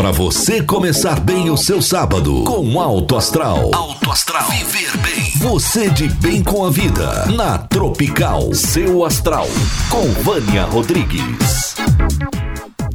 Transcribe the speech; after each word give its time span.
Para 0.00 0.12
você 0.12 0.62
começar 0.62 1.20
bem 1.20 1.50
o 1.50 1.58
seu 1.58 1.82
sábado 1.82 2.42
com 2.44 2.80
Alto 2.80 3.18
Astral. 3.18 3.70
Alto 3.74 4.10
Astral. 4.10 4.48
Viver 4.48 4.96
bem. 4.96 5.30
Você 5.36 5.90
de 5.90 6.08
bem 6.08 6.42
com 6.42 6.64
a 6.64 6.70
vida. 6.70 7.26
Na 7.26 7.58
Tropical. 7.58 8.54
Seu 8.54 9.04
Astral. 9.04 9.46
Com 9.90 10.10
Vânia 10.22 10.64
Rodrigues. 10.64 11.74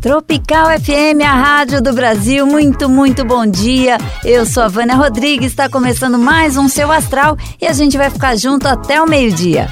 Tropical 0.01 0.69
FM, 0.79 1.21
a 1.23 1.33
rádio 1.33 1.79
do 1.79 1.93
Brasil. 1.93 2.47
Muito, 2.47 2.89
muito 2.89 3.23
bom 3.23 3.45
dia. 3.45 3.99
Eu 4.23 4.43
sou 4.43 4.63
a 4.63 4.67
Vânia 4.67 4.95
Rodrigues. 4.95 5.51
Está 5.51 5.69
começando 5.69 6.17
mais 6.17 6.57
um 6.57 6.67
Seu 6.67 6.91
Astral 6.91 7.37
e 7.61 7.67
a 7.67 7.73
gente 7.73 7.99
vai 7.99 8.09
ficar 8.09 8.35
junto 8.35 8.67
até 8.67 8.99
o 8.99 9.07
meio-dia. 9.07 9.69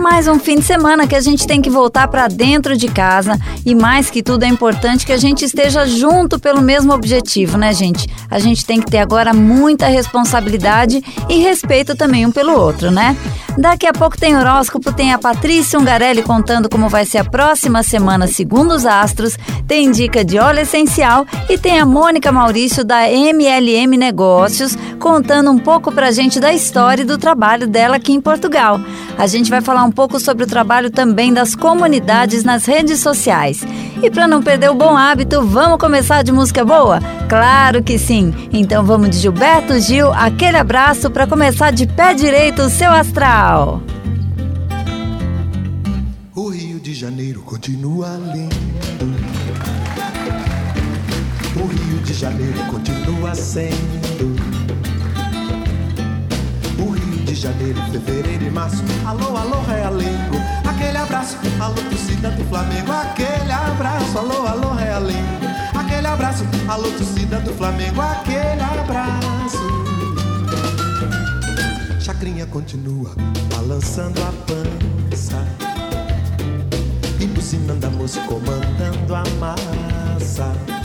Mais 0.00 0.26
um 0.26 0.38
fim 0.38 0.56
de 0.56 0.62
semana 0.62 1.06
que 1.06 1.14
a 1.14 1.20
gente 1.20 1.46
tem 1.46 1.60
que 1.60 1.68
voltar 1.68 2.08
para 2.08 2.26
dentro 2.26 2.74
de 2.74 2.88
casa 2.88 3.38
e 3.66 3.74
mais 3.74 4.08
que 4.08 4.22
tudo 4.22 4.44
é 4.44 4.48
importante 4.48 5.04
que 5.04 5.12
a 5.12 5.18
gente 5.18 5.44
esteja 5.44 5.84
junto 5.86 6.38
pelo 6.38 6.62
mesmo 6.62 6.94
objetivo, 6.94 7.58
né, 7.58 7.74
gente? 7.74 8.08
A 8.30 8.38
gente 8.38 8.64
tem 8.64 8.80
que 8.80 8.90
ter 8.90 8.96
agora 8.96 9.34
muita 9.34 9.88
responsabilidade 9.88 11.02
e 11.28 11.40
respeito 11.40 11.94
também 11.94 12.24
um 12.24 12.32
pelo 12.32 12.58
outro, 12.58 12.90
né? 12.90 13.14
Daqui 13.58 13.86
a 13.86 13.92
pouco 13.92 14.16
tem 14.16 14.36
horóscopo, 14.36 14.92
tem 14.92 15.12
a 15.12 15.18
Patrícia 15.18 15.78
Ungarelli 15.78 16.22
contando 16.22 16.68
como 16.68 16.88
vai 16.88 17.04
ser 17.04 17.18
a 17.18 17.24
próxima 17.24 17.82
semana 17.82 18.26
segundo 18.26 18.72
os 18.72 18.86
astros, 18.86 19.36
tem 19.66 19.90
dica 19.90 20.24
de 20.24 20.38
óleo 20.38 20.60
essencial 20.60 21.26
e 21.48 21.58
tem 21.58 21.78
a 21.78 21.84
Mônica 21.84 22.32
Maurício 22.32 22.84
da 22.84 23.10
MLM 23.10 23.98
Negócios 23.98 24.78
contando 24.98 25.50
um 25.50 25.58
pouco 25.58 25.92
pra 25.92 26.10
gente 26.10 26.40
da 26.40 26.54
história 26.54 27.02
e 27.02 27.06
do 27.06 27.18
trabalho 27.18 27.66
dela 27.66 27.96
aqui 27.96 28.12
em 28.12 28.20
Portugal. 28.20 28.80
A 29.18 29.26
gente 29.26 29.50
vai 29.50 29.60
falar 29.60 29.84
um 29.84 29.89
pouco 29.90 30.20
sobre 30.20 30.44
o 30.44 30.46
trabalho 30.46 30.90
também 30.90 31.32
das 31.32 31.54
comunidades 31.54 32.44
nas 32.44 32.64
redes 32.66 33.00
sociais. 33.00 33.64
E 34.02 34.10
para 34.10 34.26
não 34.26 34.42
perder 34.42 34.70
o 34.70 34.74
bom 34.74 34.96
hábito, 34.96 35.42
vamos 35.42 35.78
começar 35.78 36.22
de 36.22 36.32
música 36.32 36.64
boa? 36.64 37.00
Claro 37.28 37.82
que 37.82 37.98
sim! 37.98 38.32
Então 38.52 38.84
vamos 38.84 39.10
de 39.10 39.18
Gilberto 39.18 39.78
Gil, 39.78 40.12
aquele 40.12 40.56
abraço 40.56 41.10
para 41.10 41.26
começar 41.26 41.70
de 41.70 41.86
pé 41.86 42.14
direito 42.14 42.62
o 42.62 42.70
seu 42.70 42.90
astral. 42.90 43.82
O 46.34 46.48
Rio 46.48 46.80
de 46.80 46.94
Janeiro 46.94 47.42
continua 47.42 48.18
lindo. 48.32 48.56
O 51.56 51.66
Rio 51.66 51.98
de 52.02 52.14
Janeiro 52.14 52.58
continua 52.70 53.34
sendo 53.34 54.39
janeiro, 57.40 57.80
fevereiro 57.90 58.44
e 58.44 58.50
março. 58.50 58.84
Alô, 59.06 59.34
alô, 59.34 59.62
realengo. 59.62 60.36
Aquele 60.68 60.98
abraço, 60.98 61.38
alô, 61.58 61.74
torcida 61.74 62.30
do 62.32 62.44
Flamengo. 62.44 62.92
Aquele 62.92 63.50
abraço, 63.50 64.18
alô, 64.18 64.46
alô, 64.46 64.74
realengo. 64.74 65.46
Aquele 65.74 66.06
abraço, 66.06 66.44
alô, 66.68 66.90
torcida 66.90 67.40
do 67.40 67.52
Flamengo. 67.54 68.00
Aquele 68.02 68.60
abraço. 68.60 69.58
Chacrinha 71.98 72.44
continua 72.46 73.10
balançando 73.54 74.20
a 74.22 74.32
pança. 74.46 75.42
E 77.18 77.26
buzinando 77.26 77.86
a 77.86 77.90
moça 77.90 78.20
comandando 78.22 79.14
a 79.14 79.22
massa 79.38 80.79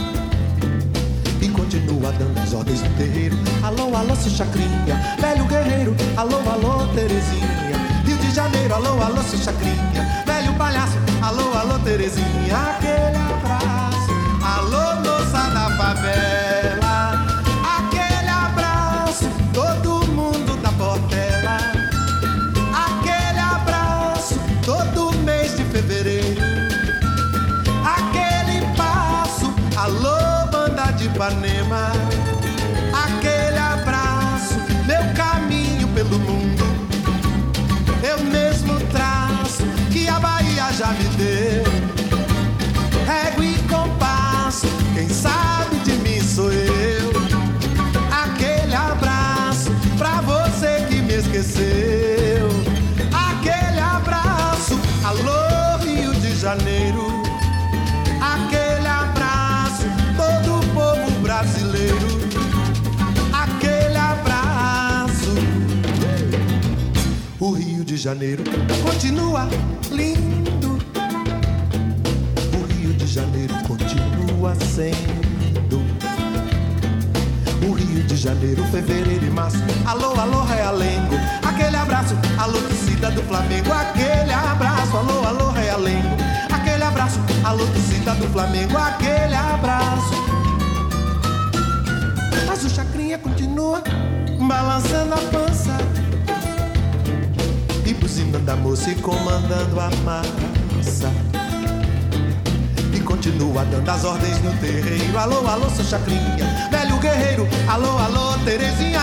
continua 1.66 2.11
dando 2.11 2.39
as 2.39 2.53
ordens 2.53 2.81
no 2.81 2.89
terreiro. 2.95 3.35
Alô, 3.63 3.95
alô, 3.95 4.16
seu 4.16 4.31
chacrinha, 4.31 5.17
velho 5.19 5.45
guerreiro. 5.45 5.95
Alô, 6.16 6.38
alô, 6.38 6.88
Terezinha. 6.94 7.75
Rio 8.05 8.17
de 8.17 8.31
Janeiro, 8.31 8.75
alô, 8.75 9.02
alô, 9.02 9.21
seu 9.23 9.39
chacrinha, 9.39 10.23
velho 10.25 10.53
palhaço. 10.53 10.97
Alô, 11.23 11.53
alô, 11.53 11.80
Terezinha. 11.80 12.55
Aquele 12.55 13.14
Janeiro 68.05 68.43
continua 68.83 69.49
lindo. 69.89 70.77
O 72.54 72.66
Rio 72.71 72.93
de 72.93 73.08
Janeiro 73.08 73.55
continua 73.67 74.54
sendo. 74.54 75.83
O 77.67 77.73
Rio 77.73 78.04
de 78.04 78.15
Janeiro, 78.15 78.64
fevereiro 78.65 79.26
e 79.26 79.30
março. 79.32 79.58
Alô, 79.88 80.14
alô, 80.21 80.44
Realengo. 80.44 81.15
Aquele 81.48 81.76
abraço. 81.77 82.14
Alô, 82.38 82.61
torcida 82.61 83.10
do 83.10 83.23
Flamengo. 83.23 83.73
Aquele 83.73 84.33
abraço. 84.33 84.98
Alô, 84.98 85.27
alô, 85.27 85.49
Realengo. 85.49 86.15
Aquele 86.54 86.83
abraço. 86.83 87.20
Alô, 87.44 87.65
torcida 87.65 88.14
do 88.14 88.27
Flamengo. 88.27 88.77
Aquele 88.77 89.33
abraço. 89.33 90.14
Mas 92.45 92.64
o 92.64 92.70
chacrinha 92.70 93.17
continua 93.17 93.82
balançando 94.48 95.15
a 95.15 95.17
pança 95.32 95.95
E 98.15 98.17
buzinando 98.17 98.49
a 98.49 98.55
moça 98.55 98.92
e 98.92 98.95
comandando 98.95 99.77
a 99.77 99.89
massa. 100.05 101.11
E 102.93 102.99
continua 103.02 103.65
dando 103.65 103.89
as 103.89 104.05
ordens 104.05 104.42
no 104.42 104.53
terreiro. 104.53 105.17
Alô, 105.17 105.45
alô, 105.45 105.70
seu 105.71 105.83
chacrinha, 105.83 106.70
velho 106.71 106.98
guerreiro. 106.99 107.45
Alô, 107.67 107.98
alô, 107.98 108.37
Terezinha 108.45 109.02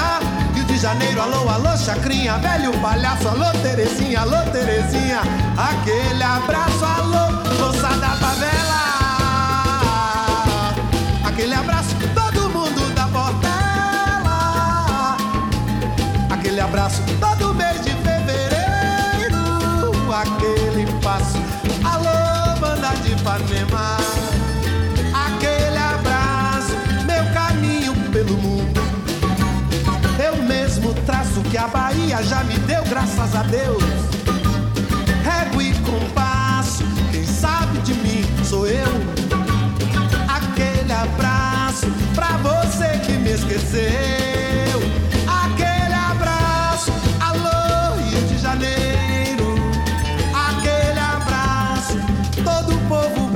Rio 0.54 0.64
de 0.64 0.78
Janeiro, 0.78 1.20
alô, 1.20 1.48
alô, 1.48 1.76
chacrinha 1.76 2.38
Velho 2.38 2.72
palhaço, 2.80 3.28
alô, 3.28 3.52
Terezinha, 3.60 4.20
alô, 4.20 4.50
Terezinha. 4.50 5.20
Aquele 5.58 6.22
abraço, 6.22 6.82
alô, 6.82 7.32
moça 7.60 7.88
da 7.98 8.16
favela. 8.16 8.82
Aquele 11.26 11.52
abraço 11.54 11.82
aquele 16.52 16.60
abraço 16.60 17.01
que 31.52 31.58
a 31.58 31.66
Bahia 31.66 32.22
já 32.22 32.42
me 32.44 32.58
deu, 32.60 32.82
graças 32.84 33.36
a 33.36 33.42
Deus. 33.42 33.82
Régua 35.22 35.62
e 35.62 35.74
compasso, 35.80 36.82
quem 37.10 37.26
sabe 37.26 37.76
de 37.80 37.92
mim 37.92 38.24
sou 38.42 38.66
eu. 38.66 38.88
Aquele 40.26 40.90
abraço 40.90 41.88
pra 42.14 42.38
você 42.38 42.98
que 43.00 43.12
me 43.12 43.32
esqueceu. 43.32 44.12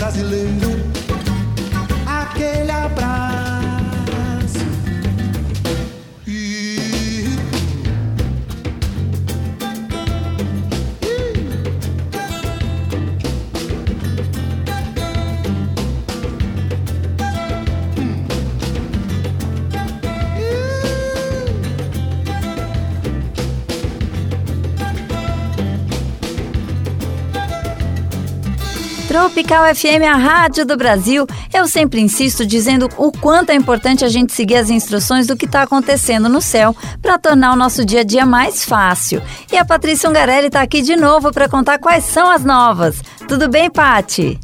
brasileiro, 0.06 0.65
aquele 0.65 0.65
Tropical 29.16 29.74
FM, 29.74 30.04
a 30.12 30.14
rádio 30.14 30.66
do 30.66 30.76
Brasil. 30.76 31.26
Eu 31.50 31.66
sempre 31.66 32.02
insisto 32.02 32.44
dizendo 32.44 32.86
o 32.98 33.10
quanto 33.10 33.48
é 33.48 33.54
importante 33.54 34.04
a 34.04 34.10
gente 34.10 34.30
seguir 34.30 34.56
as 34.56 34.68
instruções 34.68 35.26
do 35.26 35.34
que 35.34 35.46
está 35.46 35.62
acontecendo 35.62 36.28
no 36.28 36.42
céu 36.42 36.76
para 37.00 37.16
tornar 37.16 37.54
o 37.54 37.56
nosso 37.56 37.82
dia 37.82 38.00
a 38.00 38.04
dia 38.04 38.26
mais 38.26 38.66
fácil. 38.66 39.22
E 39.50 39.56
a 39.56 39.64
Patrícia 39.64 40.10
Ungarelli 40.10 40.48
está 40.48 40.60
aqui 40.60 40.82
de 40.82 40.96
novo 40.96 41.32
para 41.32 41.48
contar 41.48 41.78
quais 41.78 42.04
são 42.04 42.30
as 42.30 42.44
novas. 42.44 43.02
Tudo 43.26 43.48
bem, 43.48 43.70
Pati? 43.70 44.38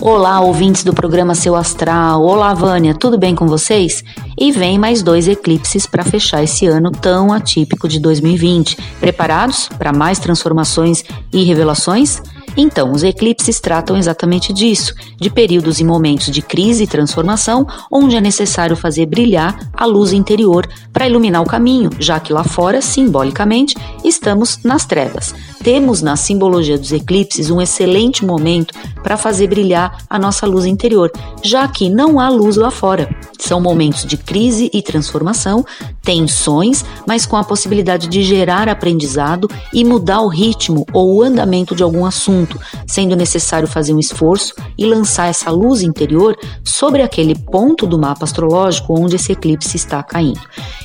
Olá, 0.00 0.40
ouvintes 0.40 0.82
do 0.82 0.92
programa 0.92 1.36
Seu 1.36 1.54
Astral. 1.54 2.24
Olá, 2.24 2.52
Vânia, 2.54 2.96
tudo 2.96 3.16
bem 3.16 3.36
com 3.36 3.46
vocês? 3.46 4.02
E 4.36 4.50
vem 4.50 4.80
mais 4.80 5.00
dois 5.00 5.28
eclipses 5.28 5.86
para 5.86 6.02
fechar 6.02 6.42
esse 6.42 6.66
ano 6.66 6.90
tão 6.90 7.32
atípico 7.32 7.86
de 7.86 8.00
2020. 8.00 8.76
Preparados 8.98 9.68
para 9.78 9.92
mais 9.92 10.18
transformações 10.18 11.04
e 11.32 11.44
revelações? 11.44 12.20
Então, 12.56 12.92
os 12.92 13.02
eclipses 13.02 13.60
tratam 13.60 13.96
exatamente 13.96 14.52
disso, 14.52 14.94
de 15.16 15.30
períodos 15.30 15.80
e 15.80 15.84
momentos 15.84 16.26
de 16.26 16.42
crise 16.42 16.84
e 16.84 16.86
transformação, 16.86 17.66
onde 17.90 18.16
é 18.16 18.20
necessário 18.20 18.76
fazer 18.76 19.06
brilhar 19.06 19.70
a 19.72 19.84
luz 19.84 20.12
interior 20.12 20.68
para 20.92 21.06
iluminar 21.06 21.42
o 21.42 21.46
caminho, 21.46 21.90
já 21.98 22.20
que 22.20 22.32
lá 22.32 22.44
fora, 22.44 22.82
simbolicamente, 22.82 23.74
estamos 24.04 24.58
nas 24.62 24.84
trevas. 24.84 25.34
Temos 25.62 26.02
na 26.02 26.16
simbologia 26.16 26.76
dos 26.76 26.90
eclipses 26.90 27.48
um 27.48 27.60
excelente 27.60 28.24
momento 28.24 28.74
para 29.00 29.16
fazer 29.16 29.46
brilhar 29.46 29.96
a 30.10 30.18
nossa 30.18 30.44
luz 30.44 30.64
interior, 30.64 31.10
já 31.42 31.68
que 31.68 31.88
não 31.88 32.18
há 32.18 32.28
luz 32.28 32.56
lá 32.56 32.70
fora. 32.70 33.08
São 33.38 33.60
momentos 33.60 34.04
de 34.04 34.16
crise 34.16 34.70
e 34.72 34.82
transformação, 34.82 35.64
tensões, 36.00 36.84
mas 37.06 37.26
com 37.26 37.36
a 37.36 37.44
possibilidade 37.44 38.08
de 38.08 38.22
gerar 38.22 38.68
aprendizado 38.68 39.48
e 39.72 39.84
mudar 39.84 40.20
o 40.20 40.28
ritmo 40.28 40.86
ou 40.92 41.16
o 41.16 41.22
andamento 41.22 41.74
de 41.74 41.82
algum 41.82 42.04
assunto, 42.04 42.58
sendo 42.86 43.16
necessário 43.16 43.68
fazer 43.68 43.94
um 43.94 43.98
esforço 43.98 44.54
e 44.76 44.84
lançar 44.84 45.26
essa 45.26 45.50
luz 45.50 45.82
interior 45.82 46.36
sobre 46.64 47.02
aquele 47.02 47.36
ponto 47.36 47.86
do 47.86 47.98
mapa 47.98 48.24
astrológico 48.24 48.98
onde 48.98 49.16
esse 49.16 49.32
eclipse 49.32 49.76
está 49.76 50.02
caindo. 50.02 50.40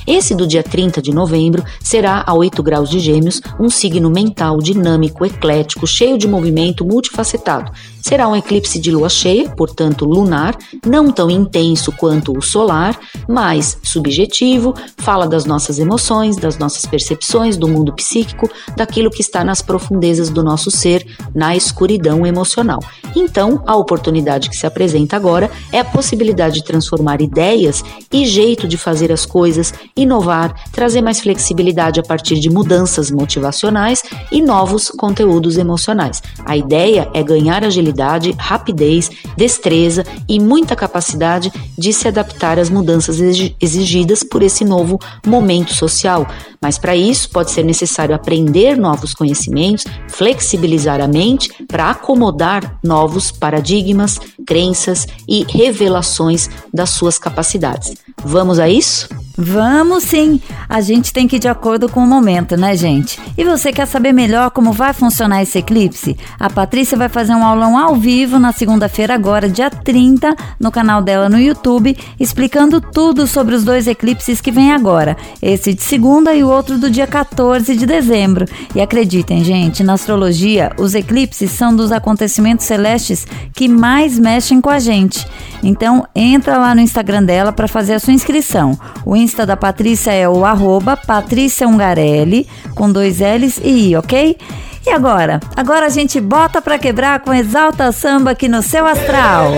Esse 0.06 0.34
do 0.34 0.46
dia 0.46 0.62
30 0.62 1.02
de 1.02 1.12
novembro 1.12 1.62
será 1.80 2.24
a 2.26 2.34
8 2.34 2.62
graus 2.62 2.88
de 2.88 2.98
Gêmeos, 2.98 3.40
um 3.60 3.68
signo 3.68 4.10
mental 4.10 4.58
dinâmico, 4.72 5.24
eclético, 5.24 5.86
cheio 5.86 6.18
de 6.18 6.28
movimento 6.28 6.84
multifacetado. 6.84 7.72
Será 8.08 8.26
um 8.26 8.34
eclipse 8.34 8.80
de 8.80 8.90
lua 8.90 9.10
cheia, 9.10 9.50
portanto 9.50 10.06
lunar, 10.06 10.56
não 10.86 11.12
tão 11.12 11.30
intenso 11.30 11.92
quanto 11.92 12.32
o 12.32 12.40
solar, 12.40 12.98
mais 13.28 13.76
subjetivo, 13.82 14.74
fala 14.96 15.28
das 15.28 15.44
nossas 15.44 15.78
emoções, 15.78 16.38
das 16.38 16.56
nossas 16.56 16.86
percepções, 16.86 17.58
do 17.58 17.68
mundo 17.68 17.92
psíquico, 17.92 18.48
daquilo 18.74 19.10
que 19.10 19.20
está 19.20 19.44
nas 19.44 19.60
profundezas 19.60 20.30
do 20.30 20.42
nosso 20.42 20.70
ser, 20.70 21.06
na 21.34 21.54
escuridão 21.54 22.26
emocional. 22.26 22.80
Então, 23.14 23.62
a 23.66 23.76
oportunidade 23.76 24.48
que 24.48 24.56
se 24.56 24.66
apresenta 24.66 25.14
agora 25.14 25.50
é 25.70 25.80
a 25.80 25.84
possibilidade 25.84 26.54
de 26.54 26.64
transformar 26.64 27.20
ideias 27.20 27.84
e 28.10 28.24
jeito 28.24 28.66
de 28.66 28.78
fazer 28.78 29.12
as 29.12 29.26
coisas, 29.26 29.74
inovar, 29.94 30.54
trazer 30.72 31.02
mais 31.02 31.20
flexibilidade 31.20 32.00
a 32.00 32.02
partir 32.02 32.40
de 32.40 32.48
mudanças 32.48 33.10
motivacionais 33.10 34.02
e 34.32 34.40
novos 34.40 34.88
conteúdos 34.88 35.58
emocionais. 35.58 36.22
A 36.46 36.56
ideia 36.56 37.06
é 37.12 37.22
ganhar 37.22 37.62
agilidade, 37.62 37.97
rapidez, 38.38 39.10
destreza 39.36 40.04
e 40.28 40.38
muita 40.38 40.76
capacidade 40.76 41.52
de 41.76 41.92
se 41.92 42.08
adaptar 42.08 42.58
às 42.58 42.70
mudanças 42.70 43.18
exigidas 43.60 44.22
por 44.22 44.42
esse 44.42 44.64
novo 44.64 44.98
momento 45.26 45.74
social. 45.74 46.26
Mas 46.60 46.76
para 46.76 46.96
isso 46.96 47.30
pode 47.30 47.50
ser 47.50 47.64
necessário 47.64 48.14
aprender 48.14 48.76
novos 48.76 49.14
conhecimentos, 49.14 49.84
flexibilizar 50.08 51.00
a 51.00 51.06
mente 51.06 51.50
para 51.66 51.90
acomodar 51.90 52.78
novos 52.82 53.30
paradigmas, 53.30 54.18
crenças 54.46 55.06
e 55.28 55.44
revelações 55.48 56.50
das 56.72 56.90
suas 56.90 57.18
capacidades. 57.18 57.94
Vamos 58.24 58.58
a 58.58 58.68
isso? 58.68 59.08
Vamos 59.40 60.02
sim! 60.02 60.40
A 60.68 60.80
gente 60.80 61.12
tem 61.12 61.28
que 61.28 61.36
ir 61.36 61.38
de 61.38 61.46
acordo 61.46 61.88
com 61.88 62.00
o 62.00 62.06
momento, 62.06 62.56
né, 62.56 62.76
gente? 62.76 63.20
E 63.36 63.44
você 63.44 63.72
quer 63.72 63.86
saber 63.86 64.12
melhor 64.12 64.50
como 64.50 64.72
vai 64.72 64.92
funcionar 64.92 65.40
esse 65.40 65.58
eclipse? 65.58 66.16
A 66.40 66.50
Patrícia 66.50 66.98
vai 66.98 67.08
fazer 67.08 67.34
um 67.34 67.44
aulão 67.44 67.77
ao 67.78 67.94
vivo 67.94 68.38
na 68.38 68.52
segunda-feira, 68.52 69.14
agora, 69.14 69.48
dia 69.48 69.70
30, 69.70 70.34
no 70.58 70.70
canal 70.70 71.00
dela 71.00 71.28
no 71.28 71.38
YouTube, 71.38 71.96
explicando 72.18 72.80
tudo 72.80 73.26
sobre 73.26 73.54
os 73.54 73.64
dois 73.64 73.86
eclipses 73.86 74.40
que 74.40 74.50
vem 74.50 74.72
agora. 74.72 75.16
Esse 75.40 75.72
de 75.72 75.82
segunda 75.82 76.34
e 76.34 76.42
o 76.42 76.48
outro 76.48 76.78
do 76.78 76.90
dia 76.90 77.06
14 77.06 77.76
de 77.76 77.86
dezembro. 77.86 78.46
E 78.74 78.80
acreditem, 78.80 79.44
gente, 79.44 79.84
na 79.84 79.94
astrologia, 79.94 80.72
os 80.78 80.94
eclipses 80.94 81.50
são 81.52 81.74
dos 81.74 81.92
acontecimentos 81.92 82.66
celestes 82.66 83.26
que 83.54 83.68
mais 83.68 84.18
mexem 84.18 84.60
com 84.60 84.70
a 84.70 84.78
gente. 84.78 85.26
Então, 85.62 86.06
entra 86.14 86.58
lá 86.58 86.74
no 86.74 86.80
Instagram 86.80 87.22
dela 87.22 87.52
para 87.52 87.68
fazer 87.68 87.94
a 87.94 87.98
sua 87.98 88.12
inscrição. 88.12 88.78
O 89.04 89.16
Insta 89.16 89.46
da 89.46 89.56
Patrícia 89.56 90.12
é 90.12 90.28
o 90.28 90.44
arroba 90.44 90.96
Patrícia 90.96 91.66
Ungarelli, 91.66 92.46
com 92.74 92.90
dois 92.90 93.18
L's 93.20 93.60
e 93.62 93.90
I, 93.90 93.96
ok? 93.96 94.36
E 94.88 94.90
agora? 94.90 95.38
Agora 95.54 95.84
a 95.84 95.90
gente 95.90 96.18
bota 96.18 96.62
pra 96.62 96.78
quebrar 96.78 97.20
com 97.20 97.34
Exalta 97.34 97.92
Samba 97.92 98.30
aqui 98.30 98.48
no 98.48 98.62
seu 98.62 98.86
astral. 98.86 99.52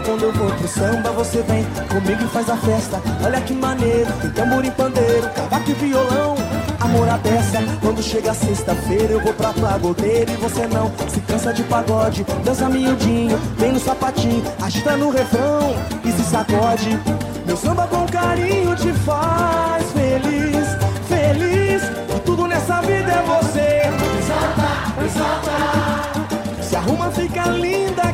Quando 0.00 0.22
eu 0.22 0.32
vou 0.32 0.50
pro 0.50 0.68
samba, 0.68 1.10
você 1.10 1.42
vem 1.42 1.64
comigo 1.88 2.24
e 2.24 2.28
faz 2.28 2.48
a 2.48 2.56
festa. 2.56 3.00
Olha 3.24 3.40
que 3.40 3.52
maneiro, 3.52 4.10
tem 4.20 4.30
tamborim 4.30 4.70
pandeiro, 4.70 5.28
cavaco 5.34 5.70
e 5.70 5.74
violão. 5.74 6.34
Amor 6.80 7.08
a 7.08 7.18
beça, 7.18 7.58
quando 7.80 8.02
chega 8.02 8.34
sexta-feira 8.34 9.12
eu 9.12 9.20
vou 9.20 9.32
pra 9.34 9.52
pagodeira 9.52 10.32
e 10.32 10.36
você 10.36 10.66
não 10.66 10.90
se 11.08 11.20
cansa 11.20 11.52
de 11.52 11.62
pagode. 11.64 12.24
Dança 12.44 12.68
miudinho, 12.68 13.38
vem 13.58 13.72
no 13.72 13.78
sapatinho, 13.78 14.42
agita 14.60 14.96
no 14.96 15.10
refrão 15.10 15.74
e 16.04 16.10
se 16.12 16.22
sacode. 16.24 16.98
Meu 17.46 17.56
samba 17.56 17.86
com 17.86 18.06
carinho 18.06 18.74
te 18.76 18.92
faz 19.04 19.84
feliz, 19.92 20.68
feliz. 21.08 21.82
E 22.16 22.20
tudo 22.24 22.46
nessa 22.46 22.80
vida 22.80 23.12
é 23.12 23.22
você. 23.22 23.82
Exalta, 24.18 25.04
exalta. 25.04 26.62
Se 26.62 26.76
arruma, 26.76 27.10
fica 27.10 27.46
linda 27.48 28.11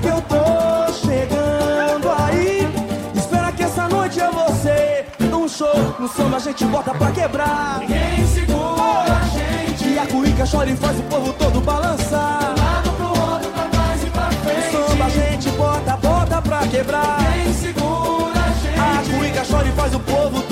no 6.08 6.14
samba 6.14 6.36
a 6.36 6.40
gente 6.40 6.64
bota 6.64 6.94
pra 6.94 7.10
quebrar. 7.10 7.78
Ninguém 7.80 8.26
segura 8.26 9.18
a 9.22 9.28
gente. 9.28 9.88
E 9.88 9.98
a 9.98 10.06
cuíca 10.06 10.44
chora 10.50 10.70
e 10.70 10.76
faz 10.76 10.98
o 10.98 11.02
povo 11.02 11.32
todo 11.34 11.60
balançar. 11.60 12.54
Lado 12.58 12.90
pro 12.92 13.08
outro, 13.08 13.50
pra 13.50 13.64
trás 13.64 14.02
e 14.02 14.06
pra 14.06 14.26
No 14.26 14.32
frente. 14.32 14.88
samba 14.88 15.04
a 15.04 15.08
gente 15.10 15.50
bota, 15.50 15.96
bota 15.96 16.42
pra 16.42 16.66
quebrar. 16.66 17.18
Ninguém 17.20 17.52
segura 17.52 18.40
a 18.40 18.50
gente. 18.50 19.14
A 19.14 19.18
cuíca 19.18 19.42
chora 19.50 19.68
e 19.68 19.72
faz 19.72 19.94
o 19.94 20.00
povo 20.00 20.42
todo 20.42 20.47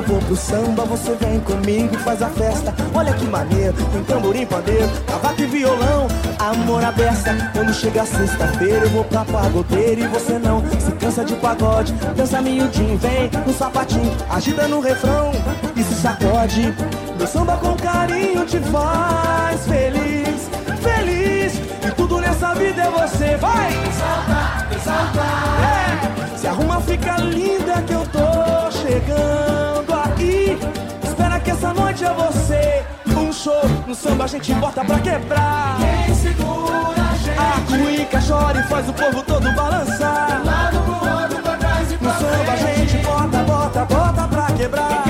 eu 0.00 0.02
vou 0.02 0.18
pro 0.20 0.36
samba. 0.36 0.84
Você 0.84 1.14
vem 1.14 1.40
comigo 1.40 1.94
e 1.94 1.98
faz 1.98 2.22
a 2.22 2.28
festa. 2.28 2.74
Olha 2.94 3.12
que 3.12 3.24
maneiro, 3.26 3.74
tem 3.92 4.02
tamborim, 4.04 4.46
pandeiro, 4.46 4.88
cavaco 5.06 5.40
e 5.40 5.46
violão. 5.46 6.08
Amor 6.38 6.84
à 6.84 6.92
beça, 6.92 7.36
quando 7.52 7.72
chega 7.72 8.04
sexta-feira 8.04 8.86
eu 8.86 8.90
vou 8.90 9.04
pra 9.04 9.24
pagodeira 9.24 10.00
e 10.00 10.06
você 10.08 10.38
não 10.38 10.62
se 10.78 10.90
cansa 10.92 11.24
de 11.24 11.34
pagode. 11.36 11.92
Dança 12.16 12.40
miudinho, 12.40 12.96
vem 12.98 13.30
no 13.46 13.52
sapatinho, 13.52 14.12
agita 14.30 14.66
no 14.68 14.80
refrão 14.80 15.32
e 15.76 15.82
se 15.82 15.94
sacode. 15.94 16.74
Meu 17.16 17.26
samba 17.26 17.56
com 17.58 17.76
carinho 17.76 18.44
te 18.46 18.58
faz 18.60 19.66
feliz, 19.66 20.48
feliz. 20.80 21.60
E 21.86 21.90
tudo 21.94 22.20
nessa 22.20 22.54
vida 22.54 22.82
é 22.82 22.90
você, 22.90 23.36
vai! 23.36 23.68
Exalta, 23.70 24.74
exalta. 24.74 25.20
É, 26.32 26.36
se 26.36 26.46
arruma, 26.46 26.80
fica 26.80 27.16
linda 27.18 27.82
que 27.82 27.92
eu 27.92 28.06
tô 28.06 28.70
chegando 28.70 29.79
que 31.40 31.50
essa 31.50 31.72
noite 31.72 32.04
é 32.04 32.12
você. 32.12 32.84
Um 33.16 33.32
show 33.32 33.62
no 33.86 33.94
samba 33.94 34.24
a 34.24 34.26
gente 34.26 34.52
bota 34.54 34.84
pra 34.84 34.98
quebrar. 34.98 35.78
Ninguém 35.78 36.14
segura 36.14 37.02
a 37.10 37.16
gente. 37.16 37.38
A 37.38 37.60
cuíca 37.66 38.20
chora 38.26 38.60
e 38.60 38.62
faz 38.64 38.88
o 38.88 38.92
povo 38.92 39.22
todo 39.22 39.52
balançar. 39.52 40.42
Lado 40.44 40.80
pro 40.80 41.22
outro, 41.22 41.42
pra 41.42 41.56
trás 41.56 41.90
e 41.90 41.94
No 41.94 41.98
pra 41.98 42.12
samba 42.14 42.52
a 42.52 42.56
gente 42.56 42.96
bota, 42.98 43.38
bota, 43.44 43.84
bota 43.84 44.28
pra 44.28 44.46
quebrar. 44.56 45.09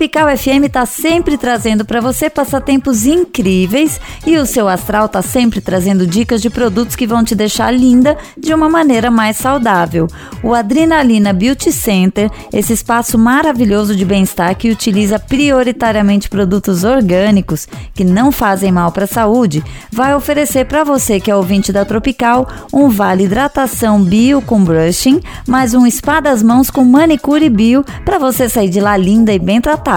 Tropical 0.00 0.34
FM 0.34 0.72
tá 0.72 0.86
sempre 0.86 1.36
trazendo 1.36 1.84
para 1.84 2.00
você 2.00 2.30
passatempos 2.30 3.04
incríveis 3.04 4.00
e 4.26 4.38
o 4.38 4.46
seu 4.46 4.66
astral 4.66 5.10
tá 5.10 5.20
sempre 5.20 5.60
trazendo 5.60 6.06
dicas 6.06 6.40
de 6.40 6.48
produtos 6.48 6.96
que 6.96 7.06
vão 7.06 7.22
te 7.22 7.34
deixar 7.34 7.70
linda 7.70 8.16
de 8.34 8.54
uma 8.54 8.66
maneira 8.66 9.10
mais 9.10 9.36
saudável. 9.36 10.08
O 10.42 10.54
Adrenalina 10.54 11.34
Beauty 11.34 11.70
Center, 11.70 12.30
esse 12.50 12.72
espaço 12.72 13.18
maravilhoso 13.18 13.94
de 13.94 14.06
bem-estar 14.06 14.56
que 14.56 14.70
utiliza 14.70 15.18
prioritariamente 15.18 16.30
produtos 16.30 16.82
orgânicos 16.82 17.68
que 17.92 18.02
não 18.02 18.32
fazem 18.32 18.72
mal 18.72 18.90
para 18.92 19.04
a 19.04 19.06
saúde, 19.06 19.62
vai 19.92 20.14
oferecer 20.14 20.64
para 20.64 20.82
você 20.82 21.20
que 21.20 21.30
é 21.30 21.36
ouvinte 21.36 21.74
da 21.74 21.84
Tropical 21.84 22.48
um 22.72 22.88
vale 22.88 23.24
hidratação 23.24 24.02
bio 24.02 24.40
com 24.40 24.64
brushing, 24.64 25.20
mais 25.46 25.74
um 25.74 25.84
spa 25.90 26.20
das 26.20 26.42
mãos 26.42 26.70
com 26.70 26.86
manicure 26.86 27.50
bio 27.50 27.84
para 28.02 28.18
você 28.18 28.48
sair 28.48 28.70
de 28.70 28.80
lá 28.80 28.96
linda 28.96 29.30
e 29.34 29.38
bem 29.38 29.60
tratada. 29.60 29.89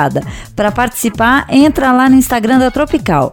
Para 0.56 0.72
participar, 0.72 1.46
entra 1.50 1.92
lá 1.92 2.10
no 2.10 2.16
Instagram 2.16 2.58
da 2.58 2.72
Tropical, 2.72 3.32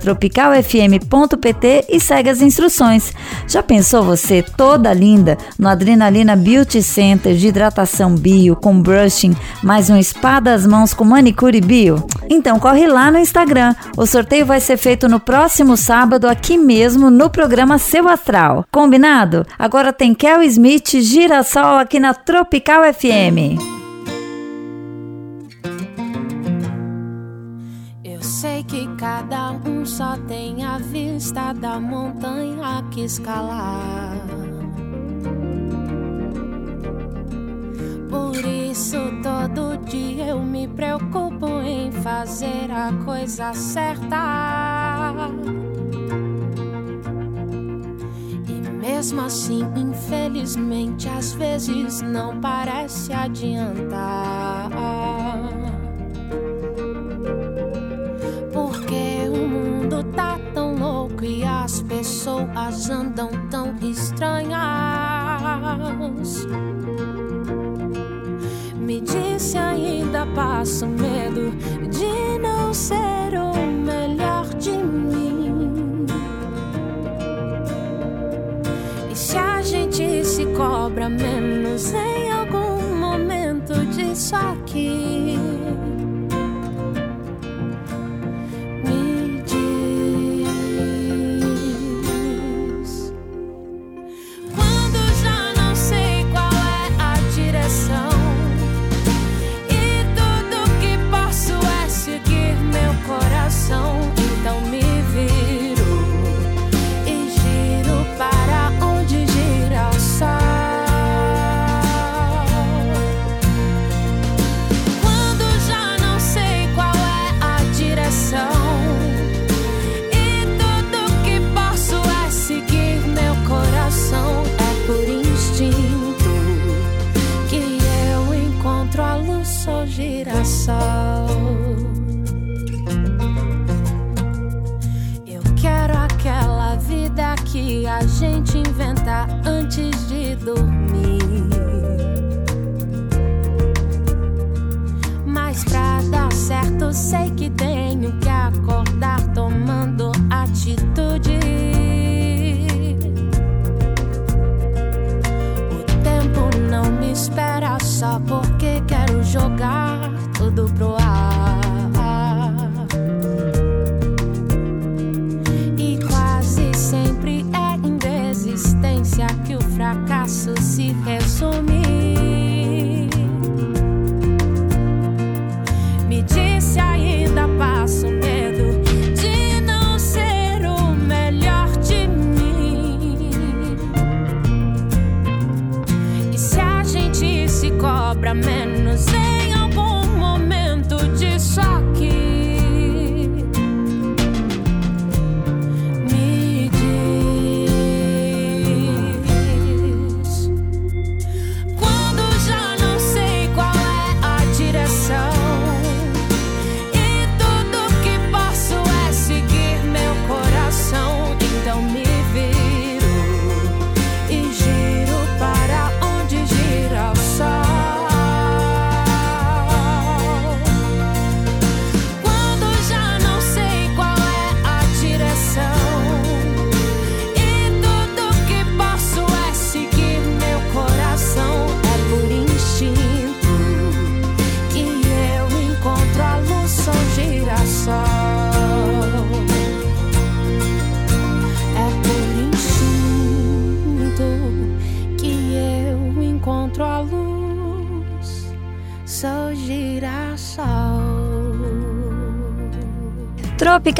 tropicalfm.pt 0.00 1.86
e 1.88 1.98
segue 1.98 2.30
as 2.30 2.40
instruções. 2.40 3.12
Já 3.48 3.62
pensou 3.62 4.02
você 4.04 4.42
toda 4.42 4.92
linda 4.92 5.36
no 5.58 5.68
Adrenalina 5.68 6.36
Beauty 6.36 6.82
Center 6.82 7.34
de 7.34 7.48
hidratação 7.48 8.14
bio 8.14 8.54
com 8.54 8.80
brushing, 8.80 9.34
mais 9.62 9.90
um 9.90 10.00
spa 10.02 10.38
das 10.38 10.64
mãos 10.66 10.94
com 10.94 11.04
manicure 11.04 11.60
bio? 11.60 12.06
Então 12.28 12.60
corre 12.60 12.86
lá 12.86 13.10
no 13.10 13.18
Instagram. 13.18 13.74
O 13.96 14.06
sorteio 14.06 14.46
vai 14.46 14.60
ser 14.60 14.76
feito 14.76 15.08
no 15.08 15.18
próximo 15.18 15.76
sábado 15.76 16.28
aqui 16.28 16.56
mesmo 16.56 17.10
no 17.10 17.28
programa 17.28 17.78
Seu 17.78 18.08
Astral. 18.08 18.64
Combinado? 18.70 19.44
Agora 19.58 19.92
tem 19.92 20.14
Kel 20.14 20.42
Smith 20.42 20.90
Girassol 21.00 21.78
aqui 21.78 21.98
na 21.98 22.14
Tropical 22.14 22.82
FM. 22.92 23.79
Cada 29.00 29.52
um 29.52 29.86
só 29.86 30.14
tem 30.28 30.62
a 30.62 30.76
vista 30.76 31.54
da 31.54 31.80
montanha 31.80 32.84
que 32.90 33.00
escalar. 33.00 34.26
Por 38.10 38.36
isso 38.44 38.98
todo 39.22 39.78
dia 39.86 40.26
eu 40.26 40.42
me 40.42 40.68
preocupo 40.68 41.46
em 41.62 41.90
fazer 41.90 42.70
a 42.70 42.92
coisa 43.02 43.54
certa. 43.54 45.30
E 48.46 48.52
mesmo 48.70 49.22
assim, 49.22 49.62
infelizmente, 49.76 51.08
às 51.08 51.32
vezes 51.32 52.02
não 52.02 52.38
parece 52.38 53.14
adiantar. 53.14 54.68
O 59.40 59.48
mundo 59.48 60.04
tá 60.14 60.38
tão 60.52 60.74
louco 60.74 61.24
e 61.24 61.42
as 61.42 61.80
pessoas 61.82 62.90
andam 62.90 63.30
tão 63.50 63.74
estranhas. 63.80 64.60
Me 68.76 69.00
disse 69.00 69.56
ainda 69.56 70.26
passo 70.34 70.86
medo 70.86 71.52
de 71.88 72.38
não 72.38 72.74
ser 72.74 73.32
o 73.34 73.54
melhor 73.56 74.46
de 74.58 74.72
mim. 74.72 76.06
E 79.10 79.16
se 79.16 79.38
a 79.38 79.62
gente 79.62 80.24
se 80.24 80.44
cobra 80.54 81.08
menos 81.08 81.92
em 81.94 82.30
algum 82.30 82.96
momento 82.96 83.74
disso 83.86 84.36
aqui? 84.36 85.39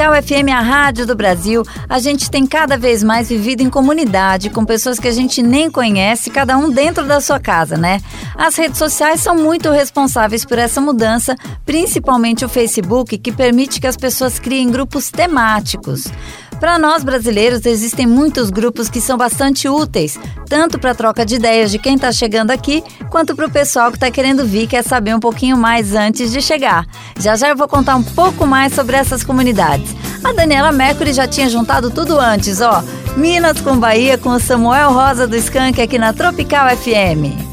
Tropical 0.01 0.23
FM, 0.23 0.49
a 0.49 0.61
rádio 0.61 1.05
do 1.05 1.15
Brasil, 1.15 1.61
a 1.87 1.99
gente 1.99 2.31
tem 2.31 2.47
cada 2.47 2.75
vez 2.75 3.03
mais 3.03 3.29
vivido 3.29 3.61
em 3.61 3.69
comunidade, 3.69 4.49
com 4.49 4.65
pessoas 4.65 4.97
que 4.97 5.07
a 5.07 5.11
gente 5.11 5.43
nem 5.43 5.69
conhece, 5.69 6.31
cada 6.31 6.57
um 6.57 6.71
dentro 6.71 7.05
da 7.05 7.21
sua 7.21 7.39
casa, 7.39 7.77
né? 7.77 8.01
As 8.35 8.55
redes 8.55 8.79
sociais 8.79 9.21
são 9.21 9.35
muito 9.35 9.69
responsáveis 9.69 10.43
por 10.43 10.57
essa 10.57 10.81
mudança, 10.81 11.35
principalmente 11.63 12.43
o 12.43 12.49
Facebook, 12.49 13.15
que 13.15 13.31
permite 13.31 13.79
que 13.79 13.85
as 13.85 13.95
pessoas 13.95 14.39
criem 14.39 14.71
grupos 14.71 15.11
temáticos. 15.11 16.07
Para 16.61 16.77
nós 16.77 17.03
brasileiros, 17.03 17.65
existem 17.65 18.05
muitos 18.05 18.51
grupos 18.51 18.87
que 18.87 19.01
são 19.01 19.17
bastante 19.17 19.67
úteis, 19.67 20.19
tanto 20.47 20.77
para 20.77 20.93
troca 20.93 21.25
de 21.25 21.37
ideias 21.37 21.71
de 21.71 21.79
quem 21.79 21.95
está 21.95 22.11
chegando 22.11 22.51
aqui, 22.51 22.83
quanto 23.09 23.35
para 23.35 23.47
o 23.47 23.51
pessoal 23.51 23.89
que 23.89 23.97
está 23.97 24.11
querendo 24.11 24.45
vir 24.45 24.67
quer 24.67 24.83
saber 24.83 25.15
um 25.15 25.19
pouquinho 25.19 25.57
mais 25.57 25.95
antes 25.95 26.31
de 26.31 26.39
chegar. 26.39 26.85
Já 27.17 27.35
já 27.35 27.49
eu 27.49 27.57
vou 27.57 27.67
contar 27.67 27.95
um 27.95 28.03
pouco 28.03 28.45
mais 28.45 28.73
sobre 28.75 28.95
essas 28.95 29.23
comunidades. 29.23 29.89
A 30.23 30.33
Daniela 30.33 30.71
Mercury 30.71 31.13
já 31.13 31.27
tinha 31.27 31.49
juntado 31.49 31.89
tudo 31.89 32.19
antes, 32.19 32.61
ó. 32.61 32.83
Minas 33.17 33.59
com 33.59 33.79
Bahia 33.79 34.15
com 34.19 34.29
o 34.29 34.39
Samuel 34.39 34.93
Rosa 34.93 35.25
do 35.25 35.35
Skank 35.35 35.81
aqui 35.81 35.97
na 35.97 36.13
Tropical 36.13 36.69
FM. 36.77 37.50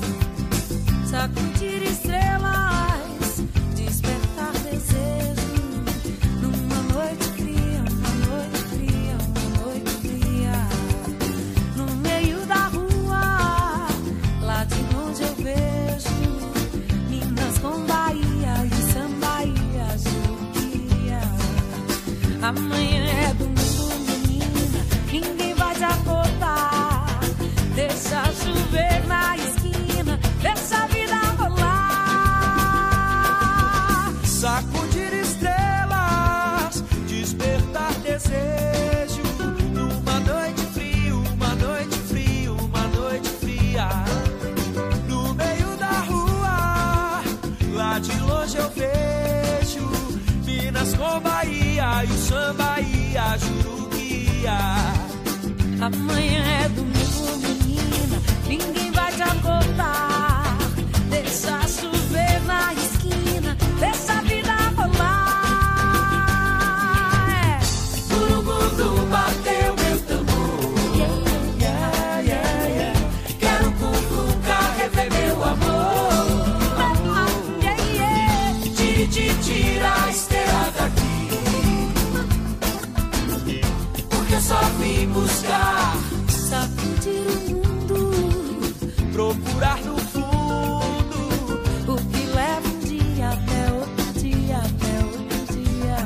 Vim 84.88 85.06
buscar, 85.08 85.96
Sacudir 86.28 87.54
o 87.54 87.66
mundo, 87.88 89.12
procurar 89.12 89.78
no 89.84 89.96
fundo. 89.98 91.92
o 91.92 91.96
que 91.96 92.26
leva 92.34 92.68
um 92.68 92.78
dia 92.80 93.28
até 93.28 93.72
outro 93.72 94.20
dia, 94.20 94.56
até 94.56 94.92
outro 95.04 95.54
dia. 95.54 95.98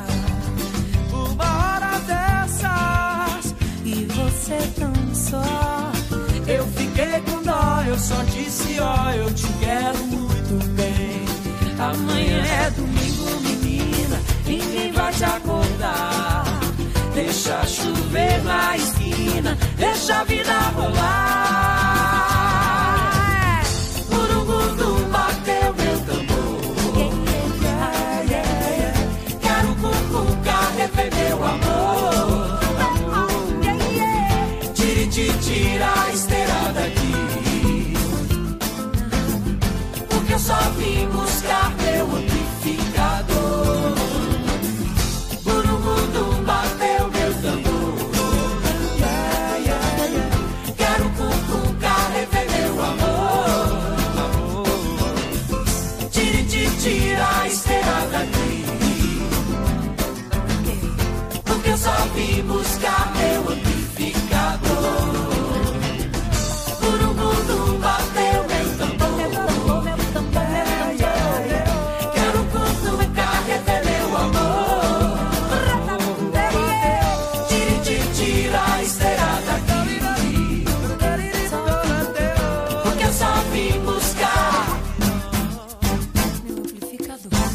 Uma 1.13 1.75
hora 1.75 1.99
dessas, 1.99 3.55
E 3.85 4.05
você 4.05 4.57
tão 4.79 4.93
só. 5.15 5.91
eu 6.47 6.65
fiquei 6.67 7.21
com 7.21 7.41
dó. 7.43 7.83
Eu 7.87 7.97
só 7.97 8.21
disse, 8.23 8.79
ó, 8.79 9.11
eu 9.11 9.33
te 9.33 9.47
quero 9.59 10.12
Deixa 17.43 17.67
chover 17.67 18.41
na 18.45 18.77
esquina, 18.77 19.57
deixa 19.75 20.21
a 20.21 20.23
vida 20.23 20.53
rolar. 20.77 21.92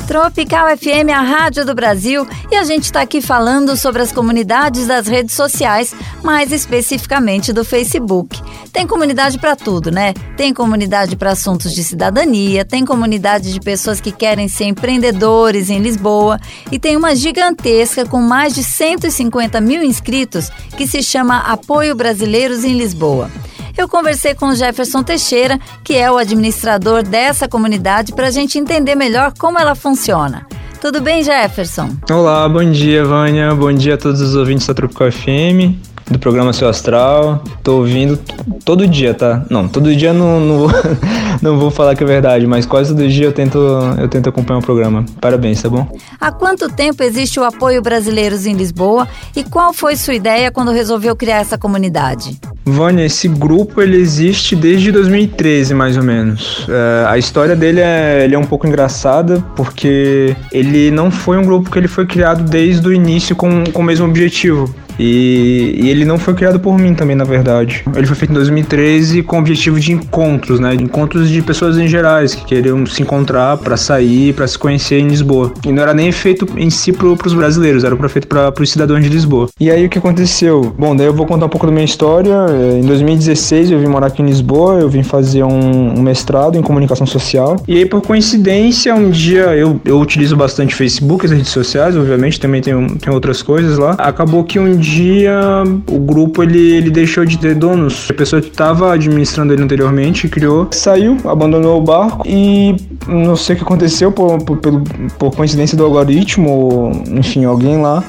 Tropical 0.08 0.74
FM, 0.74 1.10
a 1.14 1.20
rádio 1.20 1.66
do 1.66 1.74
Brasil, 1.74 2.26
e 2.50 2.56
a 2.56 2.64
gente 2.64 2.84
está 2.84 3.02
aqui 3.02 3.20
falando 3.20 3.76
sobre 3.76 4.00
as 4.00 4.10
comunidades 4.10 4.86
das 4.86 5.06
redes 5.06 5.34
sociais, 5.34 5.94
mais 6.24 6.50
especificamente 6.50 7.52
do 7.52 7.62
Facebook. 7.62 8.42
Tem 8.72 8.86
comunidade 8.86 9.38
para 9.38 9.54
tudo, 9.54 9.90
né? 9.90 10.14
Tem 10.34 10.54
comunidade 10.54 11.14
para 11.14 11.32
assuntos 11.32 11.74
de 11.74 11.84
cidadania, 11.84 12.64
tem 12.64 12.86
comunidade 12.86 13.52
de 13.52 13.60
pessoas 13.60 14.00
que 14.00 14.10
querem 14.10 14.48
ser 14.48 14.64
empreendedores 14.64 15.68
em 15.68 15.78
Lisboa, 15.78 16.40
e 16.72 16.78
tem 16.78 16.96
uma 16.96 17.14
gigantesca 17.14 18.06
com 18.06 18.22
mais 18.22 18.54
de 18.54 18.64
150 18.64 19.60
mil 19.60 19.82
inscritos 19.82 20.48
que 20.74 20.86
se 20.86 21.02
chama 21.02 21.40
Apoio 21.40 21.94
Brasileiros 21.94 22.64
em 22.64 22.72
Lisboa. 22.78 23.30
Eu 23.78 23.88
conversei 23.88 24.34
com 24.34 24.46
o 24.46 24.56
Jefferson 24.56 25.04
Teixeira, 25.04 25.56
que 25.84 25.94
é 25.94 26.10
o 26.10 26.16
administrador 26.16 27.04
dessa 27.04 27.46
comunidade, 27.46 28.12
para 28.12 28.26
a 28.26 28.30
gente 28.32 28.58
entender 28.58 28.96
melhor 28.96 29.32
como 29.38 29.56
ela 29.56 29.76
funciona. 29.76 30.44
Tudo 30.80 31.00
bem, 31.00 31.22
Jefferson? 31.22 31.90
Olá, 32.10 32.48
bom 32.48 32.68
dia, 32.68 33.04
Vânia. 33.04 33.54
Bom 33.54 33.72
dia 33.72 33.94
a 33.94 33.96
todos 33.96 34.20
os 34.20 34.34
ouvintes 34.34 34.66
da 34.66 34.74
Tropical 34.74 35.12
FM, 35.12 35.78
do 36.10 36.18
programa 36.18 36.52
Seu 36.52 36.68
Astral. 36.68 37.42
Tô 37.62 37.78
ouvindo 37.78 38.18
todo 38.64 38.86
dia, 38.86 39.14
tá? 39.14 39.44
Não, 39.50 39.68
todo 39.68 39.94
dia 39.94 40.12
não, 40.12 40.40
não, 40.40 40.58
vou, 40.58 40.70
não 41.42 41.58
vou 41.58 41.70
falar 41.70 41.94
que 41.94 42.02
é 42.02 42.06
verdade, 42.06 42.46
mas 42.46 42.66
quase 42.66 42.94
todo 42.94 43.06
dia 43.08 43.26
eu 43.26 43.32
tento, 43.32 43.58
eu 43.98 44.08
tento 44.08 44.28
acompanhar 44.28 44.58
o 44.58 44.62
programa. 44.62 45.04
Parabéns, 45.20 45.62
tá 45.62 45.68
bom? 45.68 45.86
Há 46.20 46.32
quanto 46.32 46.68
tempo 46.68 47.02
existe 47.02 47.38
o 47.38 47.44
Apoio 47.44 47.82
Brasileiros 47.82 48.46
em 48.46 48.54
Lisboa 48.54 49.06
e 49.36 49.44
qual 49.44 49.72
foi 49.72 49.96
sua 49.96 50.14
ideia 50.14 50.50
quando 50.50 50.70
resolveu 50.70 51.14
criar 51.14 51.38
essa 51.38 51.58
comunidade? 51.58 52.38
Vânia, 52.64 53.04
esse 53.04 53.28
grupo 53.28 53.80
ele 53.80 53.96
existe 53.96 54.54
desde 54.54 54.92
2013, 54.92 55.74
mais 55.74 55.96
ou 55.96 56.02
menos. 56.02 56.66
É, 56.68 57.06
a 57.06 57.16
história 57.16 57.56
dele 57.56 57.80
é, 57.80 58.24
ele 58.24 58.34
é 58.34 58.38
um 58.38 58.44
pouco 58.44 58.66
engraçada, 58.66 59.42
porque 59.56 60.36
ele 60.52 60.90
não 60.90 61.10
foi 61.10 61.38
um 61.38 61.44
grupo 61.44 61.70
que 61.70 61.78
ele 61.78 61.88
foi 61.88 62.06
criado 62.06 62.44
desde 62.44 62.86
o 62.86 62.92
início 62.92 63.34
com, 63.34 63.64
com 63.72 63.80
o 63.80 63.84
mesmo 63.84 64.06
objetivo. 64.06 64.72
E, 64.98 65.76
e, 65.80 65.88
ele 65.88 66.04
não 66.04 66.18
foi 66.18 66.34
criado 66.34 66.58
por 66.58 66.76
mim 66.78 66.94
também, 66.94 67.14
na 67.14 67.24
verdade. 67.24 67.84
Ele 67.94 68.06
foi 68.06 68.16
feito 68.16 68.30
em 68.32 68.34
2013 68.34 69.22
com 69.22 69.36
o 69.36 69.38
objetivo 69.40 69.78
de 69.78 69.92
encontros, 69.92 70.58
né? 70.58 70.74
Encontros 70.74 71.28
de 71.28 71.40
pessoas 71.40 71.78
em 71.78 71.86
gerais 71.86 72.34
que 72.34 72.44
queriam 72.44 72.84
se 72.86 73.02
encontrar 73.02 73.56
para 73.58 73.76
sair, 73.76 74.34
para 74.34 74.46
se 74.46 74.58
conhecer 74.58 74.98
em 74.98 75.08
Lisboa. 75.08 75.52
E 75.64 75.72
não 75.72 75.82
era 75.82 75.94
nem 75.94 76.10
feito 76.10 76.46
em 76.56 76.70
si 76.70 76.92
pro, 76.92 77.16
pros 77.16 77.34
brasileiros, 77.34 77.84
era 77.84 77.96
feito 78.08 78.26
para 78.26 78.52
os 78.60 78.70
cidadãos 78.70 79.02
de 79.02 79.08
Lisboa. 79.08 79.48
E 79.60 79.70
aí 79.70 79.86
o 79.86 79.88
que 79.88 79.98
aconteceu? 79.98 80.74
Bom, 80.76 80.96
daí 80.96 81.06
eu 81.06 81.14
vou 81.14 81.26
contar 81.26 81.46
um 81.46 81.48
pouco 81.48 81.66
da 81.66 81.72
minha 81.72 81.84
história. 81.84 82.34
Em 82.78 82.82
2016 82.82 83.70
eu 83.70 83.78
vim 83.78 83.86
morar 83.86 84.08
aqui 84.08 84.22
em 84.22 84.26
Lisboa, 84.26 84.80
eu 84.80 84.88
vim 84.88 85.02
fazer 85.02 85.44
um, 85.44 85.98
um 85.98 86.02
mestrado 86.02 86.56
em 86.56 86.62
comunicação 86.62 87.06
social. 87.06 87.56
E 87.68 87.76
aí, 87.76 87.86
por 87.86 88.02
coincidência, 88.02 88.94
um 88.94 89.10
dia 89.10 89.54
eu, 89.56 89.80
eu 89.84 90.00
utilizo 90.00 90.36
bastante 90.36 90.74
Facebook, 90.74 91.24
as 91.24 91.32
redes 91.32 91.50
sociais, 91.50 91.96
obviamente, 91.96 92.40
também 92.40 92.60
tem, 92.60 92.86
tem 92.96 93.12
outras 93.12 93.42
coisas 93.42 93.78
lá. 93.78 93.92
Acabou 93.98 94.42
que 94.44 94.58
um 94.58 94.76
dia 94.76 94.87
dia 94.88 95.62
o 95.90 95.98
grupo 95.98 96.42
ele, 96.42 96.72
ele 96.76 96.90
deixou 96.90 97.24
de 97.24 97.38
ter 97.38 97.54
donos. 97.54 98.08
A 98.10 98.14
pessoa 98.14 98.40
que 98.40 98.48
estava 98.48 98.92
administrando 98.92 99.52
ele 99.52 99.62
anteriormente 99.62 100.28
criou, 100.28 100.68
saiu, 100.70 101.16
abandonou 101.24 101.78
o 101.78 101.84
barco 101.84 102.26
e 102.26 102.74
não 103.06 103.36
sei 103.36 103.54
o 103.54 103.58
que 103.58 103.64
aconteceu 103.64 104.10
por, 104.10 104.38
por, 104.42 104.58
por 105.18 105.36
coincidência 105.36 105.76
do 105.76 105.84
algoritmo, 105.84 107.02
enfim, 107.10 107.44
alguém 107.44 107.80
lá 107.80 108.02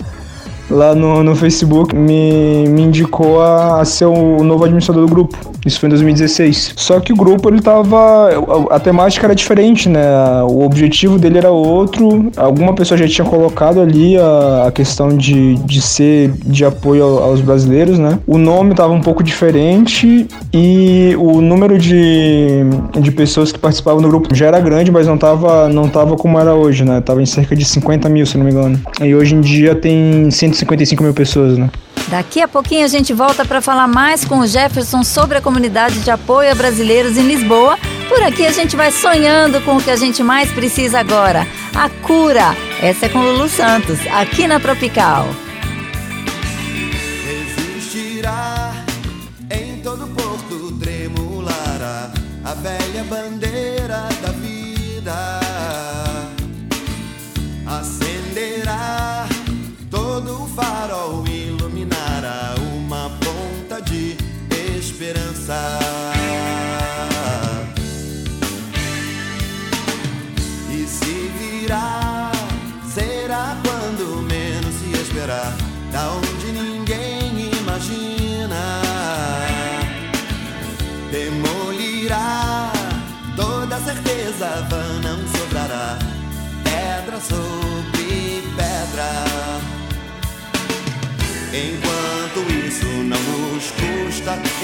lá 0.69 0.93
no, 0.93 1.23
no 1.23 1.35
Facebook 1.35 1.95
me, 1.95 2.67
me 2.67 2.83
indicou 2.83 3.41
a, 3.41 3.81
a, 3.81 3.85
ser 3.85 4.05
o 4.05 4.43
novo 4.43 4.63
administrador 4.63 5.05
do 5.05 5.09
grupo. 5.11 5.37
Isso 5.65 5.79
foi 5.79 5.87
em 5.87 5.91
2016. 5.91 6.73
Só 6.77 6.99
que 6.99 7.11
o 7.11 7.15
grupo 7.15 7.49
ele 7.49 7.61
tava. 7.61 8.29
A, 8.69 8.75
a, 8.75 8.79
temática 8.79 9.27
era 9.27 9.35
diferente, 9.35 9.89
né? 9.89 10.01
O 10.43 10.63
objetivo 10.63 11.17
dele 11.17 11.37
era 11.37 11.51
outro. 11.51 12.31
Alguma 12.37 12.73
pessoa 12.73 12.97
já 12.97 13.07
tinha 13.07 13.25
colocado 13.25 13.81
ali 13.81 14.17
a, 14.17 14.65
a 14.67 14.71
questão 14.71 15.09
de, 15.09 15.55
de 15.55 15.81
ser 15.81 16.31
de 16.45 16.63
apoio 16.63 17.03
aos 17.03 17.41
brasileiros, 17.41 17.99
né? 17.99 18.19
O 18.25 18.37
nome 18.37 18.73
tava 18.73 18.93
um 18.93 19.01
pouco 19.01 19.23
diferente 19.23 20.27
e 20.53 21.15
o 21.17 21.41
número 21.41 21.77
de, 21.77 22.61
de 22.99 23.11
pessoas 23.11 23.51
que 23.51 23.59
participavam 23.59 24.01
do 24.01 24.07
grupo 24.07 24.33
já 24.33 24.47
era 24.47 24.59
grande, 24.59 24.91
mas 24.91 25.07
não 25.07 25.17
tava, 25.17 25.67
não 25.67 25.89
tava 25.89 26.15
como 26.15 26.39
era 26.39 26.53
hoje, 26.53 26.83
né? 26.83 27.01
Tava 27.01 27.21
em 27.21 27.25
cerca 27.25 27.55
de 27.55 27.65
50 27.65 28.07
mil, 28.07 28.25
se 28.25 28.37
não 28.37 28.45
me 28.45 28.51
engano. 28.51 28.79
E 29.01 29.13
hoje 29.13 29.35
em 29.35 29.41
dia 29.41 29.75
tem 29.75 30.29
150 30.31 30.58
55 30.59 31.03
mil 31.03 31.13
pessoas, 31.13 31.57
né? 31.57 31.69
Daqui 32.07 32.41
a 32.41 32.47
pouquinho 32.47 32.85
a 32.85 32.87
gente 32.87 33.13
volta 33.13 33.45
para 33.45 33.61
falar 33.61 33.87
mais 33.87 34.25
com 34.25 34.39
o 34.39 34.47
Jefferson 34.47 35.03
sobre 35.03 35.37
a 35.37 35.41
comunidade 35.41 35.99
de 35.99 36.09
apoio 36.09 36.51
a 36.51 36.55
brasileiros 36.55 37.17
em 37.17 37.27
Lisboa. 37.27 37.77
Por 38.07 38.23
aqui 38.23 38.47
a 38.47 38.51
gente 38.51 38.75
vai 38.75 38.91
sonhando 38.91 39.61
com 39.61 39.77
o 39.77 39.81
que 39.81 39.91
a 39.91 39.95
gente 39.95 40.23
mais 40.23 40.51
precisa 40.51 40.99
agora: 40.99 41.47
a 41.75 41.89
cura. 41.89 42.55
Essa 42.81 43.05
é 43.05 43.09
com 43.09 43.19
Lulu 43.19 43.47
Santos, 43.47 43.99
aqui 44.11 44.47
na 44.47 44.59
Tropical. 44.59 45.27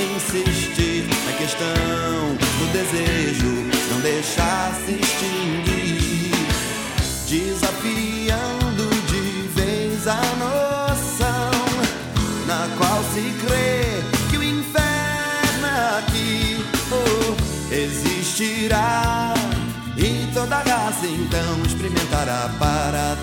Insistir 0.02 1.06
na 1.26 1.34
questão 1.38 2.36
do 2.60 2.72
desejo, 2.74 3.48
não 3.92 4.00
deixar 4.02 4.74
se 4.86 4.94
extinguir, 4.94 6.32
desafiando 7.30 8.90
de 9.08 9.48
vez 9.54 10.08
a 10.08 10.22
noção 10.38 11.52
na 12.46 12.68
qual 12.78 13.04
se 13.14 13.34
crê 13.46 14.04
que 14.30 14.38
o 14.38 14.44
inferno 14.44 15.68
aqui 15.98 16.64
oh, 16.92 17.74
existirá. 17.74 19.34
E 19.98 20.30
toda 20.34 20.58
raça 20.58 21.08
então 21.08 21.64
experimentará 21.66 22.50
para 22.60 23.16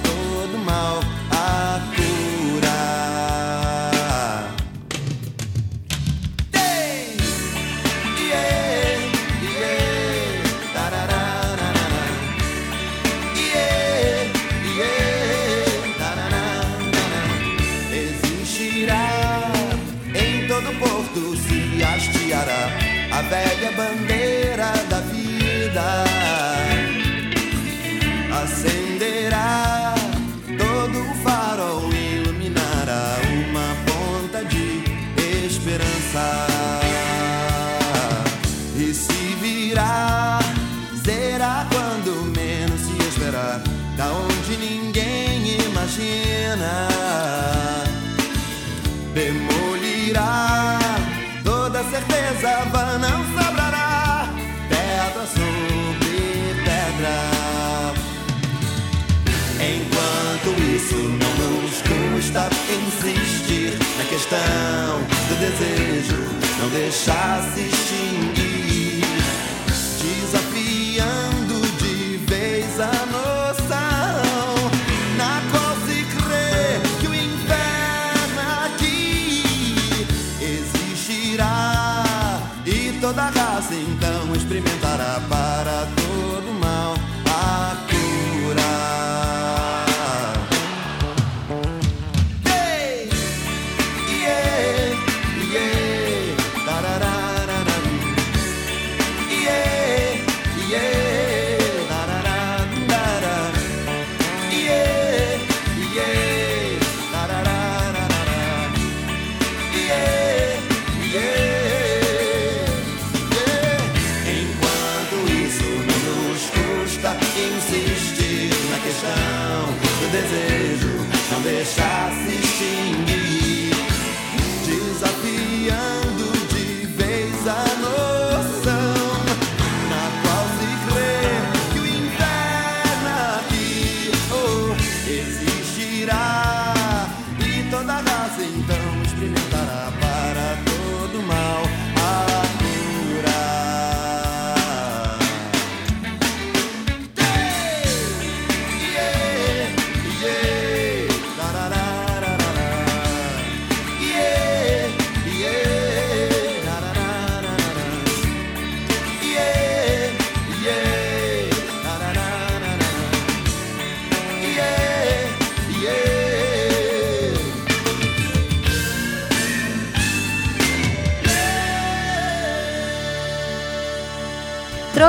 velha 23.32 23.72
bandeira 23.72 24.72
da 24.90 25.00
vida. 25.10 26.04
Acenderá 28.42 28.81
questão 64.12 64.38
do 65.28 65.34
desejo, 65.40 66.22
não 66.60 66.68
deixar 66.68 67.42
se 67.54 67.62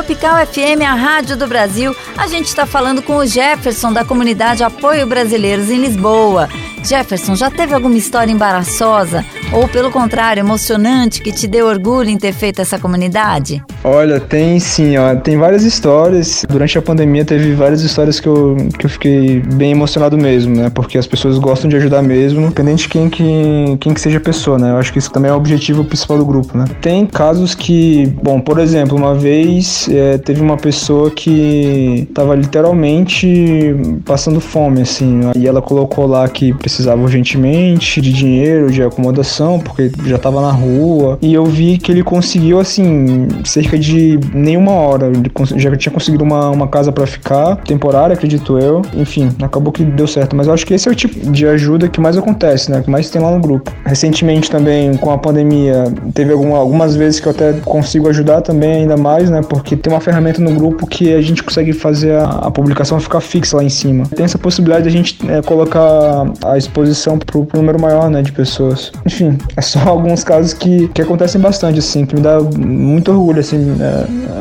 Tropical 0.03 0.45
FM, 0.45 0.81
a 0.85 0.95
rádio 0.95 1.37
do 1.37 1.47
Brasil. 1.47 1.95
A 2.17 2.27
gente 2.27 2.47
está 2.47 2.65
falando 2.65 3.01
com 3.01 3.15
o 3.15 3.25
Jefferson 3.25 3.93
da 3.93 4.03
comunidade 4.03 4.61
Apoio 4.61 5.07
Brasileiros 5.07 5.69
em 5.69 5.77
Lisboa. 5.77 6.49
Jefferson, 6.83 7.37
já 7.37 7.49
teve 7.49 7.73
alguma 7.73 7.97
história 7.97 8.29
embaraçosa 8.29 9.23
ou, 9.53 9.65
pelo 9.69 9.89
contrário, 9.91 10.41
emocionante 10.41 11.21
que 11.21 11.31
te 11.31 11.47
deu 11.47 11.67
orgulho 11.67 12.09
em 12.09 12.17
ter 12.17 12.33
feito 12.33 12.61
essa 12.61 12.77
comunidade? 12.77 13.63
Olha, 13.83 14.19
tem 14.19 14.59
sim, 14.59 14.95
ó, 14.97 15.13
tem 15.15 15.37
várias 15.37 15.63
histórias. 15.63 16.45
Durante 16.47 16.77
a 16.77 16.81
pandemia 16.81 17.25
teve 17.25 17.53
várias 17.53 17.81
histórias 17.81 18.19
que 18.19 18.27
eu, 18.27 18.55
que 18.79 18.85
eu 18.85 18.89
fiquei 18.89 19.41
bem 19.41 19.71
emocionado 19.71 20.17
mesmo, 20.17 20.55
né? 20.55 20.71
Porque 20.73 20.97
as 20.97 21.05
pessoas 21.05 21.37
gostam 21.37 21.69
de 21.69 21.75
ajudar 21.75 22.01
mesmo, 22.01 22.41
independente 22.41 22.83
de 22.83 22.89
quem 22.89 23.09
que, 23.09 23.77
quem 23.81 23.93
que 23.93 23.99
seja 23.99 24.19
a 24.19 24.21
pessoa, 24.21 24.57
né? 24.57 24.71
Eu 24.71 24.77
acho 24.77 24.93
que 24.93 24.99
isso 24.99 25.11
também 25.11 25.29
é 25.29 25.33
o 25.33 25.37
objetivo 25.37 25.83
principal 25.83 26.17
do 26.17 26.25
grupo, 26.25 26.57
né? 26.57 26.65
Tem 26.81 27.05
casos 27.05 27.53
que, 27.53 28.07
bom, 28.23 28.39
por 28.39 28.57
exemplo, 28.57 28.97
uma 28.97 29.15
vez 29.15 29.89
é, 29.91 30.17
teve 30.17 30.41
uma 30.41 30.55
pessoa 30.55 31.11
que 31.11 32.07
tava 32.13 32.35
literalmente 32.35 33.75
passando 34.05 34.39
fome, 34.39 34.81
assim, 34.81 35.21
e 35.35 35.45
ela 35.45 35.61
colocou 35.61 36.07
lá 36.07 36.27
que 36.29 36.53
precisava 36.53 37.01
urgentemente 37.01 37.99
de 37.99 38.13
dinheiro, 38.13 38.71
de 38.71 38.81
acomodação, 38.81 39.59
porque 39.59 39.91
já 40.05 40.17
tava 40.17 40.41
na 40.41 40.51
rua, 40.51 41.17
e 41.21 41.33
eu 41.33 41.45
vi 41.45 41.77
que 41.77 41.91
ele 41.91 42.03
conseguiu, 42.03 42.59
assim, 42.59 43.27
cerca 43.43 43.72
de 43.77 44.19
nenhuma 44.33 44.71
hora, 44.71 45.07
ele 45.07 45.31
já 45.55 45.75
tinha 45.75 45.91
conseguido 45.91 46.23
uma, 46.23 46.49
uma 46.49 46.67
casa 46.67 46.91
para 46.91 47.05
ficar, 47.05 47.57
temporária, 47.57 48.13
acredito 48.13 48.57
eu, 48.59 48.81
enfim, 48.93 49.29
acabou 49.41 49.71
que 49.71 49.83
deu 49.83 50.07
certo, 50.07 50.35
mas 50.35 50.47
eu 50.47 50.53
acho 50.53 50.65
que 50.65 50.73
esse 50.73 50.87
é 50.87 50.91
o 50.91 50.95
tipo 50.95 51.31
de 51.31 51.47
ajuda 51.47 51.87
que 51.87 51.99
mais 51.99 52.17
acontece, 52.17 52.71
né, 52.71 52.81
que 52.81 52.89
mais 52.89 53.09
tem 53.09 53.21
lá 53.21 53.31
no 53.31 53.39
grupo. 53.39 53.71
Recentemente 53.85 54.49
também, 54.49 54.95
com 54.97 55.11
a 55.11 55.17
pandemia, 55.17 55.85
teve 56.13 56.33
alguma, 56.33 56.57
algumas 56.57 56.95
vezes 56.95 57.19
que 57.19 57.27
eu 57.27 57.31
até 57.31 57.53
consigo 57.65 58.09
ajudar 58.09 58.41
também 58.41 58.81
ainda 58.81 58.97
mais, 58.97 59.29
né, 59.29 59.41
porque 59.47 59.75
tem 59.75 59.91
uma 59.91 60.01
ferramenta 60.01 60.41
no 60.41 60.53
grupo 60.53 60.87
que 60.87 61.13
a 61.13 61.21
gente 61.21 61.43
consegue 61.43 61.73
fazer 61.73 62.15
a, 62.15 62.25
a 62.25 62.51
publicação 62.51 62.99
ficar 62.99 63.21
fixa 63.21 63.57
lá 63.57 63.63
em 63.63 63.69
cima. 63.69 64.05
Tem 64.15 64.25
essa 64.25 64.37
possibilidade 64.37 64.83
de 64.83 64.89
a 64.89 64.91
gente 64.91 65.17
é, 65.29 65.41
colocar 65.41 66.25
a 66.45 66.57
exposição 66.57 67.17
pro, 67.17 67.45
pro 67.45 67.59
número 67.59 67.79
maior, 67.79 68.09
né, 68.09 68.21
de 68.21 68.31
pessoas. 68.31 68.91
Enfim, 69.05 69.37
é 69.55 69.61
só 69.61 69.79
alguns 69.87 70.23
casos 70.23 70.53
que, 70.53 70.87
que 70.89 71.01
acontecem 71.01 71.39
bastante, 71.39 71.79
assim, 71.79 72.05
que 72.05 72.15
me 72.15 72.21
dá 72.21 72.39
muito 72.41 73.11
orgulho, 73.11 73.39
assim, 73.39 73.62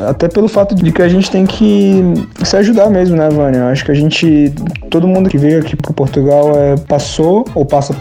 até 0.07 0.27
pelo 0.27 0.47
fato 0.47 0.75
de 0.75 0.91
que 0.91 1.01
a 1.01 1.07
gente 1.07 1.29
tem 1.29 1.45
que 1.45 2.03
se 2.43 2.55
ajudar 2.57 2.89
mesmo, 2.89 3.15
né, 3.15 3.29
Vânia? 3.29 3.65
Acho 3.65 3.85
que 3.85 3.91
a 3.91 3.95
gente, 3.95 4.53
todo 4.89 5.07
mundo 5.07 5.29
que 5.29 5.37
veio 5.37 5.59
aqui 5.59 5.75
pro 5.75 5.93
Portugal 5.93 6.51
é, 6.57 6.75
passou 6.75 7.45
ou 7.55 7.65
passa 7.65 7.93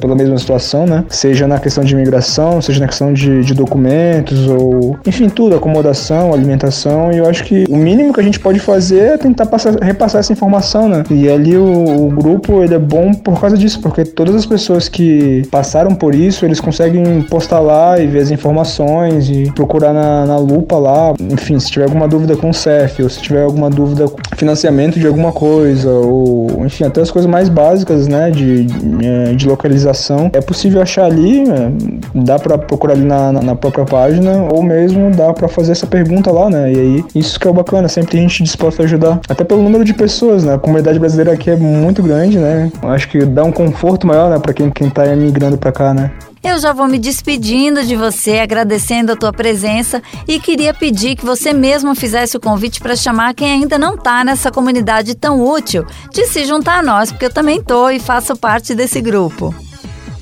pela 0.00 0.14
mesma 0.14 0.38
situação, 0.38 0.86
né? 0.86 1.04
Seja 1.08 1.46
na 1.46 1.58
questão 1.58 1.84
de 1.84 1.94
imigração, 1.94 2.60
seja 2.60 2.80
na 2.80 2.86
questão 2.86 3.12
de, 3.12 3.42
de 3.42 3.54
documentos 3.54 4.46
ou, 4.48 4.98
enfim, 5.06 5.28
tudo, 5.28 5.56
acomodação, 5.56 6.32
alimentação, 6.32 7.12
e 7.12 7.18
eu 7.18 7.28
acho 7.28 7.44
que 7.44 7.64
o 7.68 7.76
mínimo 7.76 8.12
que 8.12 8.20
a 8.20 8.24
gente 8.24 8.40
pode 8.40 8.58
fazer 8.58 9.00
é 9.00 9.16
tentar 9.16 9.46
passar, 9.46 9.74
repassar 9.82 10.20
essa 10.20 10.32
informação, 10.32 10.88
né? 10.88 11.04
E 11.10 11.28
ali 11.28 11.56
o, 11.56 12.06
o 12.06 12.10
grupo, 12.10 12.62
ele 12.62 12.74
é 12.74 12.78
bom 12.78 13.12
por 13.12 13.40
causa 13.40 13.56
disso, 13.56 13.80
porque 13.80 14.04
todas 14.04 14.34
as 14.34 14.46
pessoas 14.46 14.88
que 14.88 15.42
passaram 15.50 15.94
por 15.94 16.14
isso, 16.14 16.44
eles 16.44 16.60
conseguem 16.60 17.22
postar 17.22 17.60
lá 17.60 17.98
e 17.98 18.06
ver 18.06 18.20
as 18.20 18.30
informações 18.30 19.28
e 19.28 19.50
procurar 19.52 19.92
na, 19.92 20.26
na 20.26 20.38
lupa 20.38 20.69
lá, 20.78 21.14
enfim, 21.20 21.58
se 21.58 21.70
tiver 21.70 21.84
alguma 21.84 22.06
dúvida 22.06 22.36
com 22.36 22.50
o 22.50 22.54
CEF, 22.54 23.02
ou 23.02 23.08
se 23.08 23.20
tiver 23.20 23.42
alguma 23.42 23.70
dúvida 23.70 24.08
com 24.08 24.18
financiamento 24.36 24.98
de 24.98 25.06
alguma 25.06 25.32
coisa, 25.32 25.90
ou 25.90 26.64
enfim, 26.64 26.84
até 26.84 27.00
as 27.00 27.10
coisas 27.10 27.30
mais 27.30 27.48
básicas, 27.48 28.06
né, 28.08 28.30
de, 28.30 28.64
de, 28.64 29.36
de 29.36 29.48
localização, 29.48 30.30
é 30.32 30.40
possível 30.40 30.80
achar 30.80 31.04
ali, 31.04 31.44
né, 31.44 31.72
dá 32.14 32.38
para 32.38 32.56
procurar 32.58 32.94
ali 32.94 33.04
na, 33.04 33.32
na, 33.32 33.54
própria 33.54 33.84
página, 33.84 34.48
ou 34.52 34.62
mesmo 34.62 35.10
dá 35.10 35.32
para 35.32 35.48
fazer 35.48 35.72
essa 35.72 35.86
pergunta 35.86 36.30
lá, 36.30 36.48
né, 36.48 36.72
e 36.72 36.78
aí 36.78 37.04
isso 37.14 37.38
que 37.38 37.46
é 37.46 37.50
o 37.50 37.54
bacana, 37.54 37.88
sempre 37.88 38.12
tem 38.12 38.22
gente 38.22 38.42
disposta 38.42 38.82
a 38.82 38.84
ajudar, 38.84 39.20
até 39.28 39.44
pelo 39.44 39.62
número 39.62 39.84
de 39.84 39.94
pessoas, 39.94 40.44
né, 40.44 40.54
a 40.54 40.58
comunidade 40.58 40.98
brasileira 40.98 41.32
aqui 41.32 41.50
é 41.50 41.56
muito 41.56 42.02
grande, 42.02 42.38
né, 42.38 42.70
acho 42.82 43.08
que 43.08 43.24
dá 43.24 43.44
um 43.44 43.52
conforto 43.52 44.06
maior, 44.06 44.30
né, 44.30 44.38
para 44.38 44.52
quem, 44.52 44.70
quem 44.70 44.88
tá 44.88 45.04
migrando 45.16 45.58
para 45.58 45.72
cá, 45.72 45.94
né. 45.94 46.10
Eu 46.42 46.58
já 46.58 46.72
vou 46.72 46.88
me 46.88 46.98
despedindo 46.98 47.84
de 47.84 47.94
você, 47.94 48.38
agradecendo 48.38 49.12
a 49.12 49.16
tua 49.16 49.30
presença 49.30 50.02
e 50.26 50.40
queria 50.40 50.72
pedir 50.72 51.14
que 51.14 51.24
você 51.24 51.52
mesmo 51.52 51.94
fizesse 51.94 52.34
o 52.34 52.40
convite 52.40 52.80
para 52.80 52.96
chamar 52.96 53.34
quem 53.34 53.52
ainda 53.52 53.78
não 53.78 53.94
está 53.94 54.24
nessa 54.24 54.50
comunidade 54.50 55.14
tão 55.14 55.46
útil 55.46 55.84
de 56.10 56.26
se 56.26 56.46
juntar 56.46 56.78
a 56.78 56.82
nós, 56.82 57.12
porque 57.12 57.26
eu 57.26 57.32
também 57.32 57.62
tô 57.62 57.90
e 57.90 58.00
faço 58.00 58.34
parte 58.34 58.74
desse 58.74 59.02
grupo. 59.02 59.54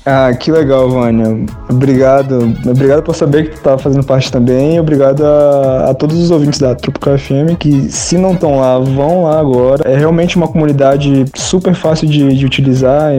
Ah, 0.05 0.33
que 0.33 0.51
legal, 0.51 0.89
Vânia. 0.89 1.45
Obrigado. 1.69 2.55
Obrigado 2.65 3.03
por 3.03 3.15
saber 3.15 3.49
que 3.49 3.57
tu 3.57 3.61
tá 3.61 3.77
fazendo 3.77 4.03
parte 4.03 4.31
também. 4.31 4.79
Obrigado 4.79 5.23
a, 5.23 5.89
a 5.89 5.93
todos 5.93 6.17
os 6.17 6.31
ouvintes 6.31 6.59
da 6.59 6.73
Tropical 6.73 7.17
FM 7.17 7.57
que, 7.59 7.91
se 7.91 8.17
não 8.17 8.33
estão 8.33 8.59
lá, 8.59 8.79
vão 8.79 9.23
lá 9.23 9.39
agora. 9.39 9.89
É 9.89 9.97
realmente 9.97 10.37
uma 10.37 10.47
comunidade 10.47 11.25
super 11.35 11.75
fácil 11.75 12.07
de, 12.07 12.33
de 12.33 12.45
utilizar. 12.45 13.11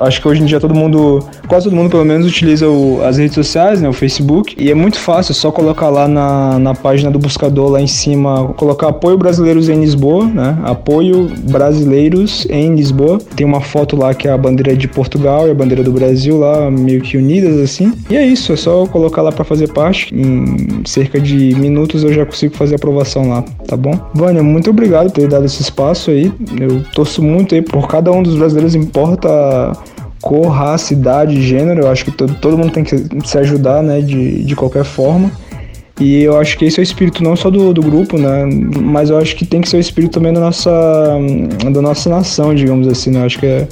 Acho 0.00 0.20
que 0.20 0.28
hoje 0.28 0.42
em 0.42 0.46
dia 0.46 0.60
todo 0.60 0.74
mundo, 0.74 1.24
quase 1.48 1.64
todo 1.64 1.76
mundo 1.76 1.90
pelo 1.90 2.04
menos, 2.04 2.26
utiliza 2.26 2.68
o, 2.68 3.02
as 3.04 3.16
redes 3.16 3.34
sociais, 3.34 3.80
né, 3.80 3.88
o 3.88 3.92
Facebook. 3.92 4.54
E 4.58 4.70
é 4.70 4.74
muito 4.74 4.98
fácil, 4.98 5.32
é 5.32 5.34
só 5.34 5.50
colocar 5.50 5.88
lá 5.88 6.06
na, 6.06 6.58
na 6.58 6.74
página 6.74 7.10
do 7.10 7.18
buscador, 7.18 7.70
lá 7.70 7.80
em 7.80 7.86
cima, 7.86 8.52
colocar 8.56 8.88
Apoio 8.88 9.16
Brasileiros 9.16 9.68
em 9.68 9.80
Lisboa, 9.80 10.26
né? 10.26 10.58
Apoio 10.64 11.30
Brasileiros 11.50 12.46
em 12.50 12.74
Lisboa. 12.74 13.18
Tem 13.34 13.46
uma 13.46 13.60
foto 13.60 13.96
lá 13.96 14.14
que 14.14 14.28
é 14.28 14.32
a 14.32 14.38
bandeira 14.38 14.76
de 14.76 14.86
Portugal 14.86 15.48
e 15.48 15.50
a 15.50 15.54
bandeira 15.54 15.82
do 15.82 15.92
Brasil 15.92 16.25
lá 16.34 16.70
meio 16.70 17.00
que 17.00 17.16
unidas 17.16 17.58
assim. 17.58 17.92
E 18.10 18.16
é 18.16 18.26
isso, 18.26 18.52
é 18.52 18.56
só 18.56 18.86
colocar 18.86 19.22
lá 19.22 19.32
para 19.32 19.44
fazer 19.44 19.72
parte. 19.72 20.14
Em 20.14 20.82
cerca 20.84 21.20
de 21.20 21.54
minutos 21.54 22.02
eu 22.04 22.12
já 22.12 22.24
consigo 22.24 22.56
fazer 22.56 22.74
a 22.74 22.76
aprovação 22.76 23.28
lá, 23.28 23.42
tá 23.66 23.76
bom? 23.76 23.92
Vânia, 24.14 24.42
muito 24.42 24.70
obrigado 24.70 25.10
por 25.10 25.20
ter 25.20 25.28
dado 25.28 25.44
esse 25.44 25.62
espaço 25.62 26.10
aí. 26.10 26.32
Eu 26.60 26.82
torço 26.94 27.22
muito 27.22 27.54
aí 27.54 27.62
por 27.62 27.88
cada 27.88 28.10
um 28.12 28.22
dos 28.22 28.36
brasileiros, 28.36 28.74
importa 28.74 29.72
cor, 30.20 30.48
raça, 30.48 30.92
idade, 30.92 31.40
gênero. 31.40 31.82
Eu 31.82 31.88
acho 31.88 32.04
que 32.04 32.10
todo, 32.10 32.34
todo 32.34 32.58
mundo 32.58 32.72
tem 32.72 32.84
que 32.84 32.96
se 33.24 33.38
ajudar, 33.38 33.82
né, 33.82 34.00
de, 34.00 34.44
de 34.44 34.56
qualquer 34.56 34.84
forma. 34.84 35.30
E 35.98 36.22
eu 36.22 36.36
acho 36.36 36.58
que 36.58 36.66
esse 36.66 36.78
é 36.78 36.82
o 36.82 36.84
espírito 36.84 37.22
não 37.22 37.34
só 37.34 37.50
do, 37.50 37.72
do 37.72 37.80
grupo, 37.80 38.18
né? 38.18 38.44
Mas 38.82 39.08
eu 39.08 39.16
acho 39.16 39.34
que 39.34 39.46
tem 39.46 39.62
que 39.62 39.68
ser 39.68 39.78
o 39.78 39.80
espírito 39.80 40.12
também 40.12 40.32
da 40.32 40.40
nossa, 40.40 40.70
da 41.72 41.80
nossa 41.80 42.10
nação, 42.10 42.54
digamos 42.54 42.86
assim, 42.86 43.10
né? 43.10 43.20
Eu 43.20 43.24
acho 43.24 43.38
que 43.38 43.46
é, 43.46 43.66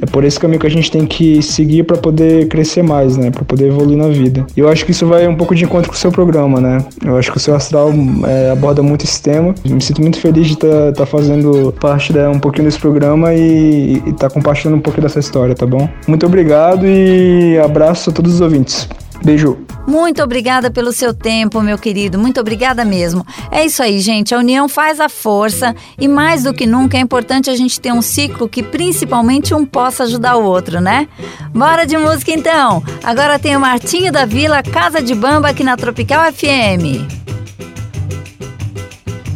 é 0.00 0.06
por 0.06 0.24
esse 0.24 0.38
caminho 0.38 0.60
que 0.60 0.66
a 0.66 0.70
gente 0.70 0.90
tem 0.90 1.06
que 1.06 1.42
seguir 1.42 1.84
para 1.84 1.96
poder 1.96 2.48
crescer 2.48 2.82
mais, 2.82 3.16
né? 3.16 3.30
Para 3.30 3.44
poder 3.44 3.68
evoluir 3.68 3.96
na 3.96 4.08
vida. 4.08 4.46
E 4.56 4.60
eu 4.60 4.68
acho 4.68 4.84
que 4.84 4.90
isso 4.90 5.06
vai 5.06 5.26
um 5.26 5.36
pouco 5.36 5.54
de 5.54 5.64
encontro 5.64 5.88
com 5.88 5.94
o 5.94 5.98
seu 5.98 6.12
programa, 6.12 6.60
né? 6.60 6.84
Eu 7.04 7.16
acho 7.16 7.30
que 7.30 7.38
o 7.38 7.40
seu 7.40 7.54
astral 7.54 7.92
é, 8.26 8.50
aborda 8.50 8.82
muito 8.82 9.04
esse 9.04 9.22
tema. 9.22 9.54
Me 9.64 9.80
sinto 9.80 10.02
muito 10.02 10.18
feliz 10.18 10.46
de 10.46 10.54
estar 10.54 10.68
tá, 10.68 10.92
tá 10.92 11.06
fazendo 11.06 11.72
parte 11.80 12.12
né, 12.12 12.28
um 12.28 12.38
pouquinho 12.38 12.66
desse 12.66 12.78
programa 12.78 13.34
e 13.34 13.94
estar 14.06 14.28
tá 14.28 14.30
compartilhando 14.30 14.76
um 14.76 14.80
pouquinho 14.80 15.04
dessa 15.04 15.18
história, 15.18 15.54
tá 15.54 15.66
bom? 15.66 15.88
Muito 16.06 16.26
obrigado 16.26 16.86
e 16.86 17.58
abraço 17.58 18.10
a 18.10 18.12
todos 18.12 18.34
os 18.34 18.40
ouvintes. 18.40 18.88
Beijo. 19.26 19.58
Muito 19.88 20.22
obrigada 20.22 20.70
pelo 20.70 20.92
seu 20.92 21.12
tempo, 21.12 21.60
meu 21.60 21.76
querido. 21.76 22.16
Muito 22.16 22.38
obrigada 22.40 22.84
mesmo. 22.84 23.26
É 23.50 23.64
isso 23.64 23.82
aí, 23.82 23.98
gente. 23.98 24.32
A 24.32 24.38
união 24.38 24.68
faz 24.68 25.00
a 25.00 25.08
força 25.08 25.74
e 25.98 26.06
mais 26.06 26.44
do 26.44 26.54
que 26.54 26.64
nunca 26.64 26.96
é 26.96 27.00
importante 27.00 27.50
a 27.50 27.56
gente 27.56 27.80
ter 27.80 27.92
um 27.92 28.00
ciclo 28.00 28.48
que 28.48 28.62
principalmente 28.62 29.52
um 29.52 29.66
possa 29.66 30.04
ajudar 30.04 30.36
o 30.36 30.44
outro, 30.44 30.80
né? 30.80 31.08
Bora 31.52 31.84
de 31.84 31.96
música 31.96 32.30
então. 32.30 32.80
Agora 33.02 33.36
tem 33.36 33.56
o 33.56 33.60
Martinho 33.60 34.12
da 34.12 34.24
Vila, 34.24 34.62
Casa 34.62 35.02
de 35.02 35.12
Bamba 35.12 35.48
aqui 35.48 35.64
na 35.64 35.76
Tropical 35.76 36.32
FM. 36.32 37.02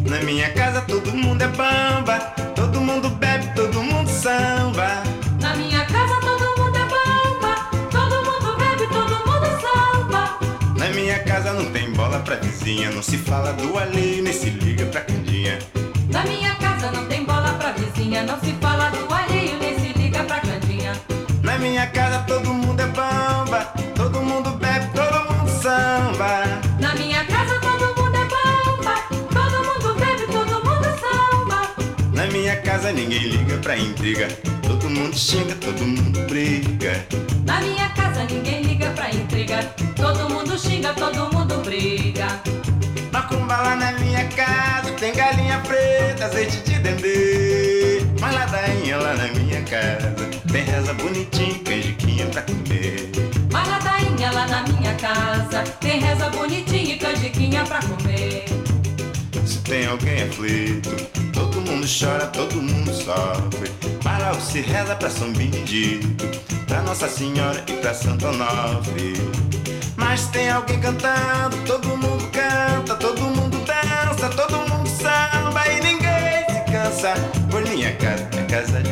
Na 0.09 0.21
minha 0.25 0.51
casa 0.51 0.83
todo 0.83 1.13
mundo 1.17 1.43
é 1.43 1.49
bamba, 1.49 2.17
todo 2.55 2.81
mundo 2.81 3.11
bebe, 3.11 3.53
todo 3.57 3.83
mundo 3.83 4.09
samba. 4.09 4.60
Minha 11.11 11.25
casa 11.25 11.53
não 11.53 11.65
tem 11.73 11.93
bola 11.93 12.21
pra 12.21 12.37
vizinha, 12.37 12.89
não 12.93 13.03
se 13.03 13.19
fala 13.19 13.53
do 13.55 13.77
alheio, 13.77 14.23
nem 14.23 14.33
se 14.33 14.49
liga 14.49 14.87
pra 14.87 15.01
candinha. 15.01 15.59
Na 16.09 16.25
minha 16.25 16.55
casa 16.55 16.93
não 16.93 17.05
tem 17.07 17.25
bola 17.25 17.53
pra 17.55 17.73
vizinha, 17.73 18.23
não 18.23 18.39
se 18.39 18.53
fala 18.61 18.91
do 18.91 19.13
alheio, 19.13 19.59
nem 19.59 19.77
se 19.81 19.93
liga 19.99 20.23
pra 20.23 20.39
cantinha. 20.39 20.93
Na 21.43 21.59
minha 21.59 21.85
casa 21.89 22.21
todo 22.29 22.55
mundo 22.55 22.79
é 22.79 22.87
bamba, 22.87 23.75
todo 23.97 24.23
mundo 24.23 24.51
bebe, 24.53 24.87
todo 24.95 25.35
mundo 25.35 25.51
samba. 25.61 26.45
Na 26.79 26.95
minha 26.95 27.25
casa 27.25 27.59
todo 27.59 27.87
mundo 28.01 28.17
é 28.17 28.29
bamba, 28.29 28.95
todo 29.33 29.65
mundo 29.67 29.95
bebe, 29.99 30.33
todo 30.33 30.65
mundo 30.65 30.87
samba. 31.01 31.71
Na 32.15 32.27
minha 32.27 32.55
casa 32.59 32.93
ninguém 32.93 33.31
liga 33.31 33.57
pra 33.57 33.77
intriga, 33.77 34.29
todo 34.63 34.89
mundo 34.89 35.19
xinga, 35.19 35.57
todo 35.57 35.85
mundo 35.85 36.21
briga. 36.29 37.05
Na 37.45 37.61
minha 37.63 37.89
casa 37.89 38.23
ninguém 38.23 38.63
liga 38.63 38.70
intriga, 39.11 39.63
todo 39.97 40.29
mundo 40.29 40.59
xinga, 40.59 40.93
todo 40.95 41.33
mundo 41.33 41.59
briga. 41.65 42.27
Macumba 43.13 43.57
lá 43.57 43.77
na 43.77 43.93
minha 43.93 44.25
casa, 44.29 44.93
tem 44.93 45.13
galinha 45.13 45.61
preta, 45.61 46.27
azeite 46.27 46.59
de 46.59 46.79
dendê. 46.79 48.07
Mas 48.21 48.35
ladainha 48.35 48.97
lá 48.97 49.15
na 49.15 49.29
minha 49.29 49.63
casa, 49.63 50.31
tem 50.53 50.65
reza 50.65 50.95
bonitinha, 50.95 51.59
canjiquinha 51.65 52.27
pra 52.27 52.43
comer. 52.43 53.11
Mas 53.53 53.69
ladainha 53.69 54.31
lá 54.31 54.47
na 54.47 54.63
minha 54.63 54.95
casa, 54.95 55.63
tem 55.81 56.01
reza 56.01 56.29
bonitinha 56.31 56.95
e 56.95 56.99
canjiquinha 56.99 57.65
pra 57.65 57.81
comer. 57.81 58.45
Se 59.45 59.87
alguém 59.87 60.23
aflito. 60.25 61.21
Todo 61.33 61.61
mundo 61.63 61.87
chora, 61.87 62.27
todo 62.27 62.61
mundo 62.61 62.93
sofre. 62.93 63.71
Mas 64.05 64.23
logo 64.23 64.41
se 64.41 64.61
reza 64.61 64.95
pra 64.95 65.09
São 65.09 65.33
Benedito, 65.33 66.27
pra 66.71 66.83
Nossa 66.83 67.09
Senhora 67.09 67.63
e 67.67 67.73
pra 67.73 67.93
Santo 67.93 68.29
Onofre. 68.29 69.15
Mas 69.97 70.27
tem 70.29 70.49
alguém 70.49 70.81
cantando, 70.81 71.57
todo 71.67 71.89
mundo 71.97 72.31
canta, 72.31 72.95
todo 72.95 73.21
mundo 73.23 73.59
dança, 73.67 74.29
todo 74.31 74.57
mundo 74.69 74.89
samba 74.89 75.67
e 75.67 75.81
ninguém 75.81 76.47
se 76.49 76.73
cansa. 76.73 77.15
Por 77.51 77.63
minha 77.63 77.93
casa 77.97 78.29
é 78.39 78.43
casa 78.45 78.83
de 78.83 78.90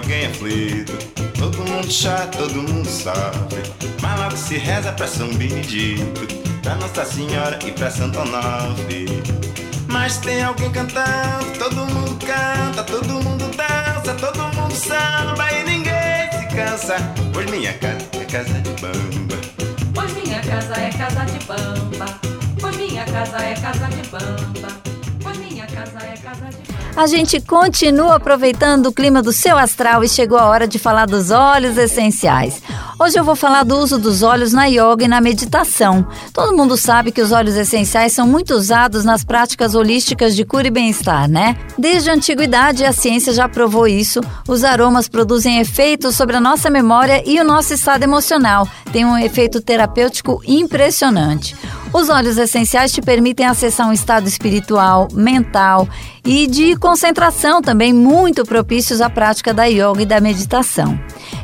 alguém 0.00 0.26
aflito, 0.26 0.92
todo 1.38 1.58
mundo 1.58 1.88
chora, 1.88 2.26
todo 2.28 2.54
mundo 2.54 2.88
sofre. 2.88 3.62
Mas 4.00 4.18
logo 4.18 4.36
se 4.36 4.56
reza 4.56 4.92
pra 4.92 5.06
São 5.06 5.28
Benedito, 5.34 6.26
pra 6.62 6.74
Nossa 6.76 7.04
Senhora 7.04 7.58
e 7.66 7.70
pra 7.72 7.90
Santo 7.90 8.18
Onofre. 8.18 9.22
Mas 9.88 10.16
tem 10.18 10.42
alguém 10.42 10.70
cantando, 10.70 11.58
todo 11.58 11.86
mundo 11.86 12.18
canta, 12.24 12.82
todo 12.84 13.08
mundo 13.22 13.44
dança, 13.56 14.14
todo 14.14 14.42
mundo 14.54 14.74
samba 14.74 15.52
e 15.52 15.64
ninguém 15.64 16.30
se 16.32 16.54
cansa. 16.54 16.96
Pois 17.32 17.50
minha 17.50 17.72
casa 17.74 18.04
é 18.14 18.24
casa 18.24 18.60
de 18.60 18.70
bamba. 18.80 19.36
Pois 19.94 20.12
minha 20.14 20.40
casa 20.40 20.80
é 20.80 20.90
casa 20.90 21.24
de 21.26 21.44
bamba. 21.44 22.20
Pois 22.60 22.76
minha 22.76 23.04
casa 23.04 23.38
é 23.38 23.54
casa 23.54 23.86
de 23.88 24.08
bamba. 24.08 24.99
A 26.96 27.06
gente 27.06 27.40
continua 27.40 28.16
aproveitando 28.16 28.86
o 28.86 28.92
clima 28.92 29.22
do 29.22 29.32
seu 29.32 29.56
astral 29.56 30.04
e 30.04 30.08
chegou 30.08 30.36
a 30.36 30.46
hora 30.46 30.66
de 30.66 30.78
falar 30.78 31.06
dos 31.06 31.30
óleos 31.30 31.78
essenciais. 31.78 32.60
Hoje 32.98 33.18
eu 33.18 33.24
vou 33.24 33.34
falar 33.34 33.62
do 33.62 33.78
uso 33.78 33.96
dos 33.96 34.22
óleos 34.22 34.52
na 34.52 34.66
yoga 34.66 35.04
e 35.04 35.08
na 35.08 35.22
meditação. 35.22 36.06
Todo 36.34 36.54
mundo 36.54 36.76
sabe 36.76 37.10
que 37.10 37.22
os 37.22 37.32
óleos 37.32 37.56
essenciais 37.56 38.12
são 38.12 38.26
muito 38.26 38.52
usados 38.52 39.04
nas 39.04 39.24
práticas 39.24 39.74
holísticas 39.74 40.36
de 40.36 40.44
cura 40.44 40.66
e 40.66 40.70
bem-estar, 40.70 41.26
né? 41.26 41.56
Desde 41.78 42.10
a 42.10 42.14
antiguidade, 42.14 42.84
a 42.84 42.92
ciência 42.92 43.32
já 43.32 43.48
provou 43.48 43.88
isso. 43.88 44.20
Os 44.46 44.64
aromas 44.64 45.08
produzem 45.08 45.60
efeitos 45.60 46.14
sobre 46.14 46.36
a 46.36 46.40
nossa 46.40 46.68
memória 46.68 47.22
e 47.24 47.40
o 47.40 47.44
nosso 47.44 47.72
estado 47.72 48.02
emocional. 48.02 48.68
Tem 48.92 49.06
um 49.06 49.16
efeito 49.16 49.62
terapêutico 49.62 50.42
impressionante. 50.46 51.56
Os 51.92 52.08
óleos 52.08 52.38
essenciais 52.38 52.92
te 52.92 53.02
permitem 53.02 53.46
acessar 53.46 53.88
um 53.88 53.92
estado 53.92 54.28
espiritual, 54.28 55.08
mental 55.12 55.88
e 56.24 56.46
de 56.46 56.76
concentração 56.76 57.60
também 57.60 57.92
muito 57.92 58.44
propícios 58.44 59.00
à 59.00 59.10
prática 59.10 59.52
da 59.52 59.64
yoga 59.64 60.02
e 60.02 60.06
da 60.06 60.20
meditação. 60.20 60.98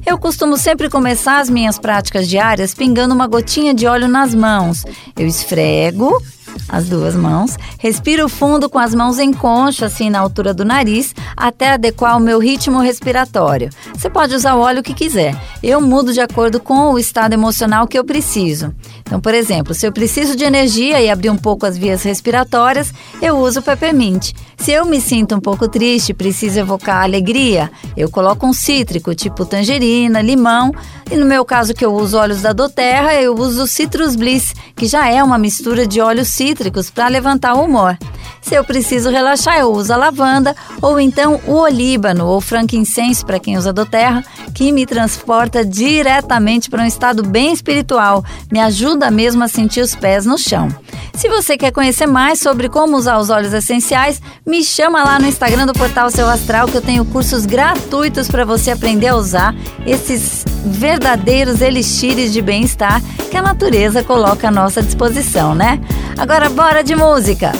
Eu 0.06 0.16
costumo 0.16 0.56
sempre 0.56 0.88
começar 0.88 1.40
as 1.40 1.50
minhas 1.50 1.80
práticas 1.80 2.28
diárias 2.28 2.74
pingando 2.74 3.12
uma 3.12 3.26
gotinha 3.26 3.74
de 3.74 3.86
óleo 3.86 4.06
nas 4.06 4.34
mãos. 4.34 4.84
Eu 5.18 5.26
esfrego 5.26 6.22
as 6.68 6.88
duas 6.88 7.14
mãos, 7.14 7.56
respiro 7.78 8.28
fundo 8.28 8.68
com 8.68 8.78
as 8.78 8.94
mãos 8.94 9.18
em 9.18 9.32
concha, 9.32 9.86
assim 9.86 10.10
na 10.10 10.20
altura 10.20 10.52
do 10.52 10.64
nariz, 10.64 11.14
até 11.36 11.72
adequar 11.72 12.16
o 12.16 12.20
meu 12.20 12.38
ritmo 12.38 12.80
respiratório. 12.80 13.70
Você 13.94 14.10
pode 14.10 14.34
usar 14.34 14.54
o 14.54 14.60
óleo 14.60 14.82
que 14.82 14.94
quiser. 14.94 15.36
Eu 15.62 15.80
mudo 15.80 16.12
de 16.12 16.20
acordo 16.20 16.60
com 16.60 16.92
o 16.92 16.98
estado 16.98 17.32
emocional 17.32 17.86
que 17.86 17.98
eu 17.98 18.04
preciso. 18.04 18.74
Então, 19.00 19.20
por 19.20 19.34
exemplo, 19.34 19.74
se 19.74 19.86
eu 19.86 19.92
preciso 19.92 20.36
de 20.36 20.44
energia 20.44 21.00
e 21.00 21.10
abrir 21.10 21.30
um 21.30 21.36
pouco 21.36 21.66
as 21.66 21.78
vias 21.78 22.02
respiratórias, 22.02 22.92
eu 23.22 23.36
uso 23.38 23.60
o 23.60 23.62
peppermint. 23.62 24.32
Se 24.58 24.72
eu 24.72 24.84
me 24.84 25.00
sinto 25.00 25.34
um 25.34 25.40
pouco 25.40 25.68
triste, 25.68 26.14
preciso 26.14 26.58
evocar 26.58 27.02
alegria, 27.02 27.70
eu 27.96 28.10
coloco 28.10 28.46
um 28.46 28.52
cítrico, 28.52 29.14
tipo 29.14 29.44
tangerina, 29.44 30.20
limão. 30.20 30.72
E 31.10 31.16
no 31.16 31.26
meu 31.26 31.44
caso 31.44 31.74
que 31.74 31.84
eu 31.84 31.94
uso 31.94 32.18
óleos 32.18 32.42
da 32.42 32.52
doterra, 32.52 33.14
eu 33.14 33.34
uso 33.34 33.66
Citrus 33.66 34.16
Bliss, 34.16 34.54
que 34.74 34.86
já 34.86 35.08
é 35.08 35.22
uma 35.22 35.38
mistura 35.38 35.86
de 35.86 36.00
óleos 36.00 36.28
cítricos 36.28 36.90
para 36.90 37.08
levantar 37.08 37.54
o 37.54 37.64
humor. 37.64 37.96
Se 38.40 38.54
eu 38.54 38.64
preciso 38.64 39.10
relaxar, 39.10 39.58
eu 39.58 39.72
uso 39.72 39.92
a 39.92 39.96
lavanda 39.96 40.54
ou 40.80 41.00
então 41.00 41.40
o 41.46 41.54
olíbano 41.54 42.26
ou 42.26 42.40
frankincense 42.40 43.24
para 43.24 43.40
quem 43.40 43.56
usa 43.56 43.72
doterra, 43.72 44.24
que 44.54 44.70
me 44.70 44.86
transporta 44.86 45.64
diretamente 45.64 46.70
para 46.70 46.82
um 46.82 46.86
estado 46.86 47.22
bem 47.22 47.52
espiritual, 47.52 48.24
me 48.50 48.60
ajuda 48.60 49.10
mesmo 49.10 49.42
a 49.42 49.48
sentir 49.48 49.80
os 49.80 49.94
pés 49.94 50.24
no 50.24 50.38
chão. 50.38 50.68
Se 51.14 51.28
você 51.28 51.56
quer 51.56 51.72
conhecer 51.72 52.06
mais 52.06 52.38
sobre 52.38 52.68
como 52.68 52.96
usar 52.96 53.18
os 53.18 53.30
óleos 53.30 53.52
essenciais, 53.52 54.20
me 54.46 54.62
chama 54.62 55.02
lá 55.02 55.18
no 55.18 55.26
Instagram 55.26 55.66
do 55.66 55.72
Portal 55.72 56.10
Seu 56.10 56.28
Astral 56.28 56.68
que 56.68 56.76
eu 56.76 56.82
tenho 56.82 57.04
cursos 57.06 57.46
gratuitos 57.46 58.28
para 58.28 58.44
você 58.44 58.70
aprender 58.70 59.08
a 59.08 59.16
usar 59.16 59.54
esses 59.86 60.44
verdadeiros 60.64 61.60
elixires 61.60 62.32
de 62.32 62.42
bem-estar 62.42 63.02
que 63.30 63.36
a 63.36 63.42
natureza 63.42 64.04
coloca 64.04 64.48
à 64.48 64.50
nossa 64.50 64.82
disposição, 64.82 65.54
né? 65.54 65.80
Agora 66.18 66.50
bora 66.50 66.82
de 66.82 66.94
música. 66.94 67.52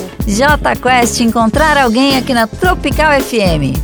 J 0.56 0.76
Quest 0.76 1.20
encontrar 1.20 1.76
alguém 1.76 2.16
aqui 2.16 2.32
na 2.32 2.46
Tropical 2.46 3.12
FM. 3.20 3.76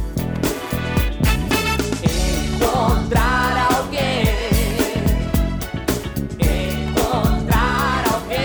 Encontrar 2.55 3.69
alguém, 3.77 4.23
encontrar 6.89 8.05
alguém, 8.13 8.39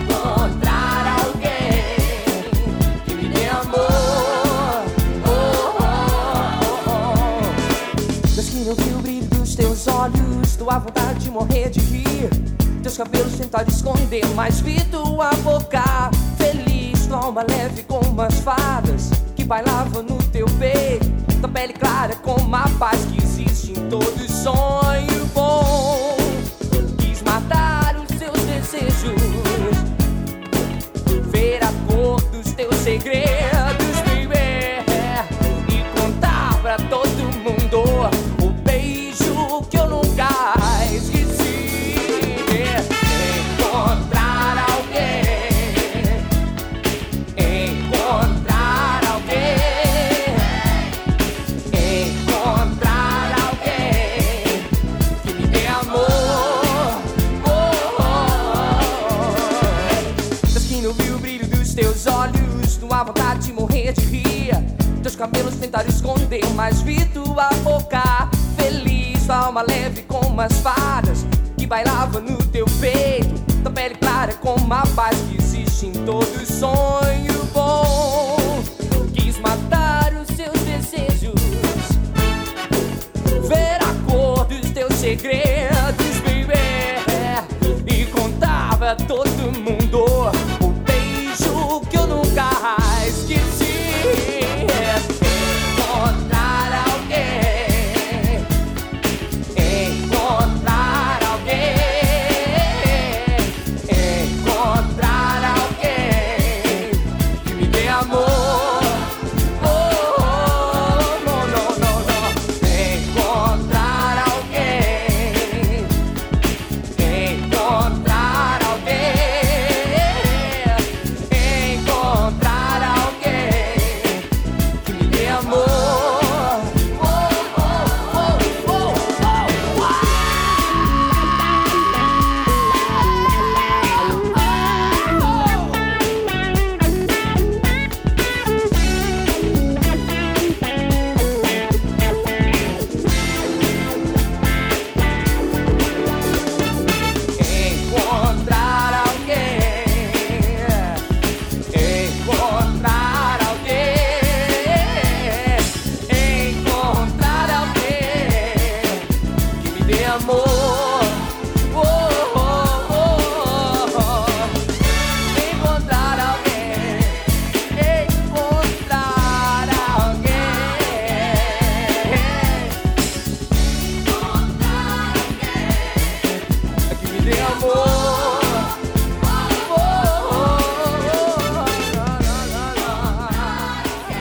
encontrar 0.00 1.18
alguém 1.24 1.84
que 3.04 3.14
me 3.14 3.28
dê 3.28 3.48
amor. 3.48 4.84
Oh, 5.26 5.74
oh, 5.78 5.84
oh, 6.86 6.90
oh. 8.68 8.74
Viu 8.82 8.98
o 8.98 9.02
brilho 9.02 9.26
dos 9.26 9.54
teus 9.56 9.88
olhos, 9.88 10.56
vontade 10.56 11.18
de 11.18 11.30
morrer 11.30 11.70
de 11.70 11.80
rir. 11.80 12.49
Teus 12.82 12.96
cabelos 12.96 13.34
tentaram 13.34 13.68
esconder, 13.68 14.26
mas 14.34 14.60
vi 14.60 14.82
tua 14.86 15.30
boca 15.42 16.10
feliz, 16.38 17.06
tua 17.06 17.18
alma 17.18 17.44
leve 17.46 17.82
como 17.82 18.22
as 18.22 18.40
fadas 18.40 19.10
que 19.36 19.44
bailavam 19.44 20.02
no 20.02 20.16
teu 20.24 20.46
peito. 20.58 21.06
Tua 21.40 21.48
pele 21.50 21.74
clara 21.74 22.16
como 22.16 22.56
a 22.56 22.66
paz 22.78 23.00
que 23.04 23.22
existe 23.22 23.72
em 23.72 23.88
todo 23.88 24.18
sonho 24.28 25.26
bom. 25.34 26.16
Quis 26.98 27.20
matar 27.20 27.96
os 27.96 28.18
seus 28.18 28.40
desejos, 28.44 29.20
ver 31.30 31.62
a 31.62 31.72
cor 31.86 32.20
dos 32.32 32.52
teus 32.54 32.76
segredos, 32.76 33.29
esconder, 66.30 66.54
mas 66.54 66.82
vi 66.82 67.04
tua 67.06 67.48
boca 67.62 68.28
feliz, 68.56 69.26
tua 69.26 69.36
alma 69.46 69.62
leve 69.62 70.02
como 70.02 70.40
as 70.40 70.60
fadas 70.60 71.26
que 71.58 71.66
bailava 71.66 72.20
no 72.20 72.36
teu 72.36 72.66
peito. 72.80 73.40
Tua 73.62 73.72
pele 73.72 73.96
clara 73.96 74.32
como 74.34 74.72
a 74.72 74.82
paz 74.94 75.16
que 75.28 75.36
existe 75.36 75.86
em 75.86 75.92
todo 76.04 76.46
sonho 76.46 76.80
bom. 76.80 76.99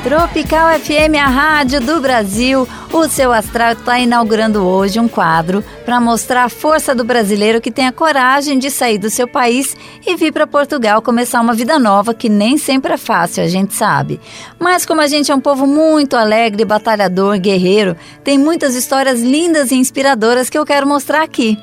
Tropical 0.10 0.80
FM, 0.80 1.14
a 1.24 1.28
rádio 1.28 1.80
do 1.80 2.02
Brasil. 2.02 2.68
O 2.92 3.08
seu 3.08 3.32
astral 3.32 3.74
está 3.74 4.00
inaugurando 4.00 4.66
hoje 4.66 5.00
um 5.00 5.08
quadro 5.08 5.64
para 5.86 6.02
mostrar 6.02 6.46
a 6.46 6.50
força 6.50 6.96
do 6.96 7.04
brasileiro 7.04 7.62
que 7.62 7.70
tem 7.70 7.86
a 7.86 7.92
coragem 7.92 8.58
de 8.58 8.72
sair 8.72 8.98
do 8.98 9.08
seu 9.12 9.28
país 9.28 9.78
e 10.04 10.16
vir 10.16 10.34
para 10.34 10.48
Portugal 10.48 11.00
começar 11.00 11.40
uma 11.40 11.54
vida 11.54 11.78
nova 11.78 12.12
que 12.12 12.28
nem 12.28 12.58
sempre 12.58 12.94
é 12.94 12.98
fácil, 12.98 13.44
a 13.44 13.48
gente 13.48 13.76
sabe. 13.76 14.20
Mas 14.58 14.84
como 14.84 15.00
a 15.00 15.06
gente 15.06 15.32
é 15.32 15.36
um 15.36 15.40
povo 15.40 15.68
muito 15.68 16.18
alegre, 16.18 16.66
batalhador, 16.66 17.38
guerreiro, 17.38 17.96
tem 18.24 18.36
muitas 18.36 18.74
histórias 18.74 19.22
lindas 19.22 19.70
e 19.70 19.76
inspiradoras 19.76 20.50
que 20.50 20.58
eu 20.58 20.66
quero 20.66 20.88
mostrar 20.88 21.22
aqui. 21.22 21.56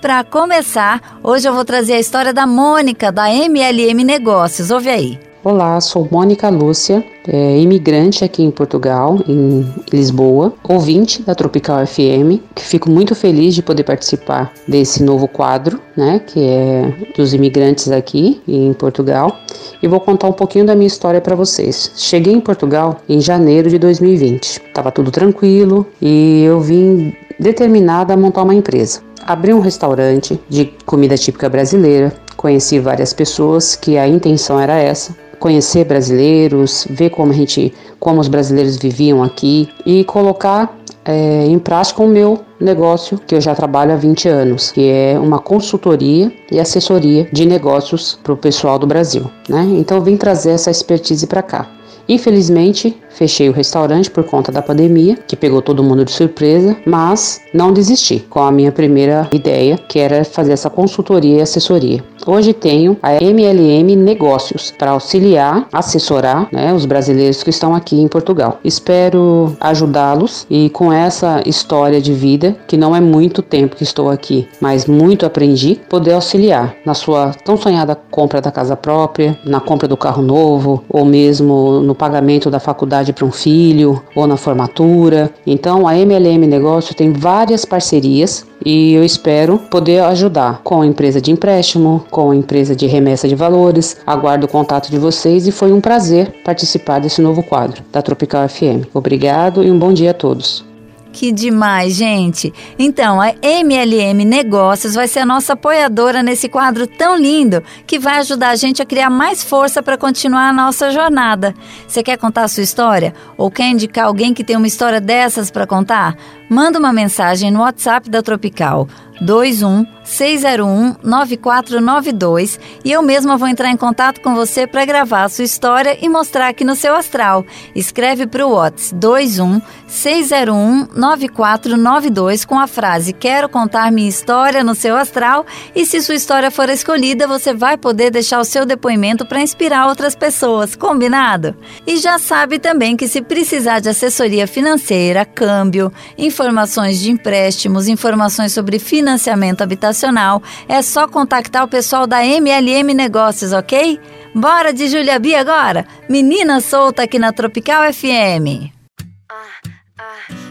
Para 0.00 0.24
começar, 0.24 1.18
hoje 1.22 1.46
eu 1.46 1.52
vou 1.52 1.66
trazer 1.66 1.92
a 1.92 2.00
história 2.00 2.32
da 2.32 2.46
Mônica, 2.46 3.12
da 3.12 3.28
MLM 3.28 4.02
Negócios. 4.04 4.70
Ouve 4.70 4.88
aí. 4.88 5.29
Olá, 5.42 5.80
sou 5.80 6.06
Mônica 6.10 6.50
Lúcia, 6.50 7.02
é, 7.26 7.58
imigrante 7.58 8.22
aqui 8.22 8.42
em 8.42 8.50
Portugal, 8.50 9.18
em 9.26 9.66
Lisboa, 9.90 10.52
ouvinte 10.68 11.22
da 11.22 11.34
Tropical 11.34 11.86
FM, 11.86 12.44
que 12.54 12.62
fico 12.62 12.90
muito 12.90 13.14
feliz 13.14 13.54
de 13.54 13.62
poder 13.62 13.84
participar 13.84 14.52
desse 14.68 15.02
novo 15.02 15.26
quadro, 15.26 15.80
né, 15.96 16.20
que 16.26 16.44
é 16.44 16.92
dos 17.16 17.32
imigrantes 17.32 17.90
aqui 17.90 18.42
em 18.46 18.74
Portugal, 18.74 19.34
e 19.82 19.88
vou 19.88 19.98
contar 19.98 20.28
um 20.28 20.32
pouquinho 20.34 20.66
da 20.66 20.74
minha 20.74 20.86
história 20.86 21.22
para 21.22 21.34
vocês. 21.34 21.90
Cheguei 21.96 22.34
em 22.34 22.40
Portugal 22.40 22.98
em 23.08 23.18
janeiro 23.18 23.70
de 23.70 23.78
2020. 23.78 24.60
Tava 24.74 24.92
tudo 24.92 25.10
tranquilo 25.10 25.86
e 26.02 26.42
eu 26.44 26.60
vim 26.60 27.14
determinada 27.38 28.12
a 28.12 28.16
montar 28.16 28.42
uma 28.42 28.54
empresa. 28.54 29.00
Abri 29.24 29.54
um 29.54 29.60
restaurante 29.60 30.38
de 30.50 30.66
comida 30.84 31.16
típica 31.16 31.48
brasileira, 31.48 32.12
conheci 32.36 32.78
várias 32.78 33.14
pessoas 33.14 33.74
que 33.74 33.96
a 33.96 34.06
intenção 34.06 34.60
era 34.60 34.76
essa, 34.76 35.14
conhecer 35.40 35.84
brasileiros, 35.84 36.86
ver 36.88 37.10
como 37.10 37.32
a 37.32 37.34
gente, 37.34 37.72
como 37.98 38.20
os 38.20 38.28
brasileiros 38.28 38.76
viviam 38.76 39.22
aqui 39.22 39.68
e 39.84 40.04
colocar 40.04 40.78
é, 41.04 41.46
em 41.46 41.58
prática 41.58 42.02
o 42.02 42.06
meu 42.06 42.38
negócio 42.60 43.18
que 43.26 43.34
eu 43.34 43.40
já 43.40 43.54
trabalho 43.54 43.92
há 43.92 43.96
20 43.96 44.28
anos, 44.28 44.70
que 44.70 44.88
é 44.88 45.18
uma 45.18 45.38
consultoria 45.38 46.30
e 46.52 46.60
assessoria 46.60 47.26
de 47.32 47.46
negócios 47.46 48.18
para 48.22 48.32
o 48.32 48.36
pessoal 48.36 48.78
do 48.78 48.86
Brasil. 48.86 49.24
Né? 49.48 49.66
Então 49.78 49.96
eu 49.96 50.02
vim 50.04 50.16
trazer 50.16 50.50
essa 50.50 50.70
expertise 50.70 51.26
para 51.26 51.42
cá. 51.42 51.68
Infelizmente, 52.08 52.96
fechei 53.08 53.48
o 53.48 53.52
restaurante 53.52 54.10
por 54.10 54.24
conta 54.24 54.50
da 54.50 54.60
pandemia, 54.60 55.16
que 55.28 55.36
pegou 55.36 55.62
todo 55.62 55.82
mundo 55.82 56.04
de 56.04 56.10
surpresa, 56.10 56.76
mas 56.84 57.40
não 57.54 57.72
desisti 57.72 58.18
com 58.28 58.40
a 58.40 58.50
minha 58.50 58.72
primeira 58.72 59.28
ideia, 59.32 59.78
que 59.88 60.00
era 60.00 60.24
fazer 60.24 60.52
essa 60.52 60.68
consultoria 60.68 61.36
e 61.36 61.40
assessoria. 61.40 62.02
Hoje 62.26 62.52
tenho 62.52 62.98
a 63.02 63.14
MLM 63.14 63.96
Negócios 63.96 64.70
para 64.76 64.90
auxiliar, 64.90 65.66
assessorar 65.72 66.48
né, 66.52 66.72
os 66.72 66.84
brasileiros 66.84 67.42
que 67.42 67.50
estão 67.50 67.74
aqui 67.74 68.00
em 68.00 68.08
Portugal. 68.08 68.60
Espero 68.62 69.56
ajudá-los 69.58 70.46
e 70.50 70.68
com 70.70 70.92
essa 70.92 71.42
história 71.46 72.00
de 72.00 72.12
vida, 72.12 72.56
que 72.66 72.76
não 72.76 72.94
é 72.94 73.00
muito 73.00 73.40
tempo 73.40 73.74
que 73.74 73.84
estou 73.84 74.10
aqui, 74.10 74.46
mas 74.60 74.86
muito 74.86 75.24
aprendi, 75.24 75.80
poder 75.88 76.12
auxiliar 76.12 76.74
na 76.84 76.92
sua 76.92 77.32
tão 77.44 77.56
sonhada 77.56 77.98
compra 78.10 78.40
da 78.40 78.52
casa 78.52 78.76
própria, 78.76 79.38
na 79.44 79.60
compra 79.60 79.88
do 79.88 79.96
carro 79.96 80.22
novo 80.22 80.84
ou 80.88 81.04
mesmo 81.04 81.80
no 81.80 81.94
pagamento 81.94 82.50
da 82.50 82.60
faculdade 82.60 83.12
para 83.12 83.24
um 83.24 83.32
filho 83.32 84.02
ou 84.14 84.26
na 84.26 84.36
formatura. 84.36 85.30
Então 85.46 85.88
a 85.88 85.96
MLM 85.96 86.46
Negócio 86.46 86.94
tem 86.94 87.12
várias 87.12 87.64
parcerias 87.64 88.49
e 88.64 88.94
eu 88.94 89.04
espero 89.04 89.58
poder 89.58 90.02
ajudar 90.04 90.60
com 90.62 90.82
a 90.82 90.86
empresa 90.86 91.20
de 91.20 91.30
empréstimo, 91.30 92.04
com 92.10 92.30
a 92.30 92.36
empresa 92.36 92.74
de 92.74 92.86
remessa 92.86 93.28
de 93.28 93.34
valores. 93.34 93.96
Aguardo 94.06 94.46
o 94.46 94.48
contato 94.48 94.90
de 94.90 94.98
vocês 94.98 95.46
e 95.46 95.52
foi 95.52 95.72
um 95.72 95.80
prazer 95.80 96.32
participar 96.44 97.00
desse 97.00 97.20
novo 97.20 97.42
quadro 97.42 97.82
da 97.92 98.02
Tropical 98.02 98.48
FM. 98.48 98.86
Obrigado 98.94 99.62
e 99.62 99.70
um 99.70 99.78
bom 99.78 99.92
dia 99.92 100.10
a 100.10 100.14
todos. 100.14 100.69
Que 101.12 101.32
demais, 101.32 101.94
gente! 101.94 102.52
Então, 102.78 103.20
a 103.20 103.32
MLM 103.42 104.24
Negócios 104.24 104.94
vai 104.94 105.08
ser 105.08 105.20
a 105.20 105.26
nossa 105.26 105.54
apoiadora 105.54 106.22
nesse 106.22 106.48
quadro 106.48 106.86
tão 106.86 107.16
lindo 107.16 107.62
que 107.86 107.98
vai 107.98 108.18
ajudar 108.18 108.50
a 108.50 108.56
gente 108.56 108.80
a 108.80 108.86
criar 108.86 109.10
mais 109.10 109.42
força 109.42 109.82
para 109.82 109.98
continuar 109.98 110.48
a 110.48 110.52
nossa 110.52 110.90
jornada. 110.90 111.54
Você 111.86 112.02
quer 112.02 112.16
contar 112.16 112.44
a 112.44 112.48
sua 112.48 112.62
história? 112.62 113.12
Ou 113.36 113.50
quer 113.50 113.68
indicar 113.68 114.06
alguém 114.06 114.32
que 114.32 114.44
tem 114.44 114.56
uma 114.56 114.68
história 114.68 115.00
dessas 115.00 115.50
para 115.50 115.66
contar? 115.66 116.16
Manda 116.48 116.78
uma 116.78 116.92
mensagem 116.92 117.50
no 117.50 117.60
WhatsApp 117.60 118.08
da 118.08 118.22
Tropical 118.22 118.88
21 119.20 119.86
601 120.04 120.96
9492 121.02 122.58
e 122.84 122.90
eu 122.90 123.02
mesma 123.02 123.36
vou 123.36 123.46
entrar 123.46 123.70
em 123.70 123.76
contato 123.76 124.20
com 124.20 124.34
você 124.34 124.66
para 124.66 124.84
gravar 124.84 125.24
a 125.24 125.28
sua 125.28 125.44
história 125.44 125.96
e 126.00 126.08
mostrar 126.08 126.48
aqui 126.48 126.64
no 126.64 126.74
seu 126.74 126.94
astral. 126.94 127.44
Escreve 127.74 128.26
para 128.26 128.46
o 128.46 128.52
WhatsApp 128.52 129.00
21 129.00 129.60
601 129.86 130.88
9492 130.94 132.44
com 132.44 132.58
a 132.58 132.66
frase 132.66 133.12
Quero 133.12 133.48
contar 133.48 133.92
minha 133.92 134.08
história 134.08 134.64
no 134.64 134.74
seu 134.74 134.96
astral 134.96 135.46
e 135.74 135.84
se 135.86 136.00
sua 136.02 136.14
história 136.14 136.50
for 136.50 136.68
escolhida, 136.68 137.26
você 137.26 137.52
vai 137.52 137.76
poder 137.76 138.10
deixar 138.10 138.40
o 138.40 138.44
seu 138.44 138.64
depoimento 138.64 139.26
para 139.26 139.42
inspirar 139.42 139.86
outras 139.88 140.14
pessoas, 140.14 140.74
combinado? 140.74 141.54
E 141.86 141.96
já 141.96 142.18
sabe 142.18 142.58
também 142.58 142.96
que 142.96 143.06
se 143.06 143.20
precisar 143.20 143.80
de 143.80 143.88
assessoria 143.88 144.46
financeira, 144.46 145.24
câmbio, 145.24 145.92
informações 146.16 146.98
de 146.98 147.10
empréstimos, 147.10 147.88
informações 147.88 148.52
sobre 148.52 148.78
financiamento 149.10 149.62
habitacional, 149.62 150.42
é 150.68 150.82
só 150.82 151.08
contactar 151.08 151.64
o 151.64 151.68
pessoal 151.68 152.06
da 152.06 152.24
MLM 152.24 152.94
Negócios, 152.94 153.52
ok? 153.52 153.98
Bora 154.34 154.72
de 154.72 154.86
Julia 154.88 155.18
B 155.18 155.34
agora? 155.34 155.84
Menina 156.08 156.60
solta 156.60 157.02
aqui 157.02 157.18
na 157.18 157.32
Tropical 157.32 157.92
FM. 157.92 158.70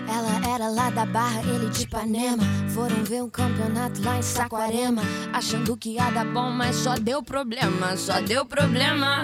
Ela 0.07 0.53
era 0.53 0.67
lá 0.67 0.89
da 0.89 1.05
Barra, 1.05 1.41
ele 1.41 1.69
de 1.69 1.83
Ipanema. 1.83 2.43
Foram 2.69 3.03
ver 3.03 3.23
um 3.23 3.29
campeonato 3.29 4.01
lá 4.03 4.17
em 4.17 4.21
Saquarema. 4.21 5.01
Achando 5.31 5.77
que 5.77 5.91
ia 5.91 6.09
dar 6.09 6.25
bom, 6.25 6.49
mas 6.49 6.75
só 6.75 6.95
deu 6.95 7.23
problema, 7.23 7.95
só 7.95 8.19
deu 8.19 8.45
problema. 8.45 9.23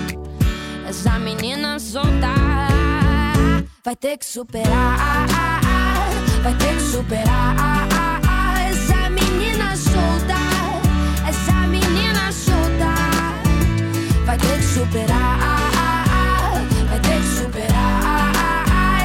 Essa 0.91 1.17
menina 1.19 1.79
solta 1.79 2.35
vai 3.81 3.95
ter 3.95 4.17
que 4.17 4.25
superar, 4.25 5.25
vai 6.43 6.53
ter 6.55 6.75
que 6.75 6.81
superar. 6.81 7.87
Essa 8.69 9.09
menina 9.09 9.73
solta, 9.77 10.35
essa 11.25 11.65
menina 11.67 12.29
solta 12.33 12.93
vai 14.25 14.37
ter 14.37 14.57
que 14.57 14.63
superar, 14.65 15.39
vai 16.89 16.99
ter 16.99 17.21
que 17.21 17.27
superar. 17.39 18.33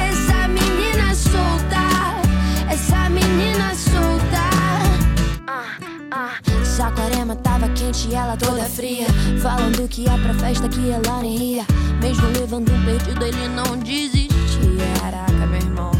Essa 0.09 0.47
menina 0.49 1.15
solta, 1.15 1.83
essa 2.69 3.09
menina 3.09 3.63
solta. 3.69 3.76
Saquarema 6.77 7.35
tava 7.37 7.67
quente 7.69 8.07
e 8.07 8.13
ela 8.13 8.37
toda 8.37 8.63
fria. 8.65 9.07
Falando 9.41 9.87
que 9.89 10.03
ia 10.03 10.15
pra 10.15 10.31
festa 10.35 10.69
que 10.69 10.91
ela 10.91 11.23
nem 11.23 11.55
ia. 11.55 11.65
Mesmo 11.99 12.27
levando 12.27 12.71
um 12.71 12.85
perdido, 12.85 13.25
ele 13.25 13.47
não 13.47 13.75
desistia. 13.77 14.85
Caraca, 15.01 15.47
meu 15.47 15.59
irmão. 15.59 15.91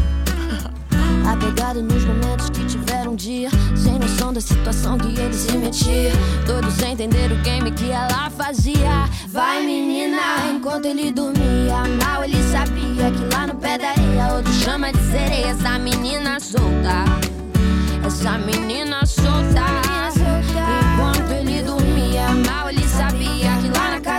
Apegado 1.28 1.82
nos 1.82 2.04
momentos 2.04 2.48
que 2.50 2.64
tiveram 2.64 3.14
um 3.14 3.16
dia. 3.16 3.50
Sem 3.74 3.98
noção 3.98 4.32
da 4.32 4.40
situação 4.40 4.96
que 4.98 5.20
ele 5.20 5.34
se 5.34 5.50
metia. 5.58 6.12
Todos 6.46 6.72
sem 6.74 6.92
entender 6.92 7.32
o 7.32 7.36
game 7.42 7.72
que 7.72 7.90
ela 7.90 8.30
fazia. 8.30 9.08
Vai, 9.30 9.66
menina, 9.66 10.46
enquanto 10.54 10.84
ele 10.84 11.10
dormia. 11.10 11.82
Mal 12.00 12.22
ele 12.22 12.40
sabia 12.52 13.10
que 13.10 13.34
lá 13.34 13.48
no 13.48 13.56
pé 13.56 13.78
da 13.78 13.88
areia, 13.88 14.32
outro 14.32 14.52
chama 14.52 14.92
de 14.92 15.00
sereia. 15.10 15.48
Essa 15.48 15.76
menina 15.76 16.38
solta. 16.38 17.04
Essa 18.06 18.38
menina 18.38 19.04
solta. 19.04 19.77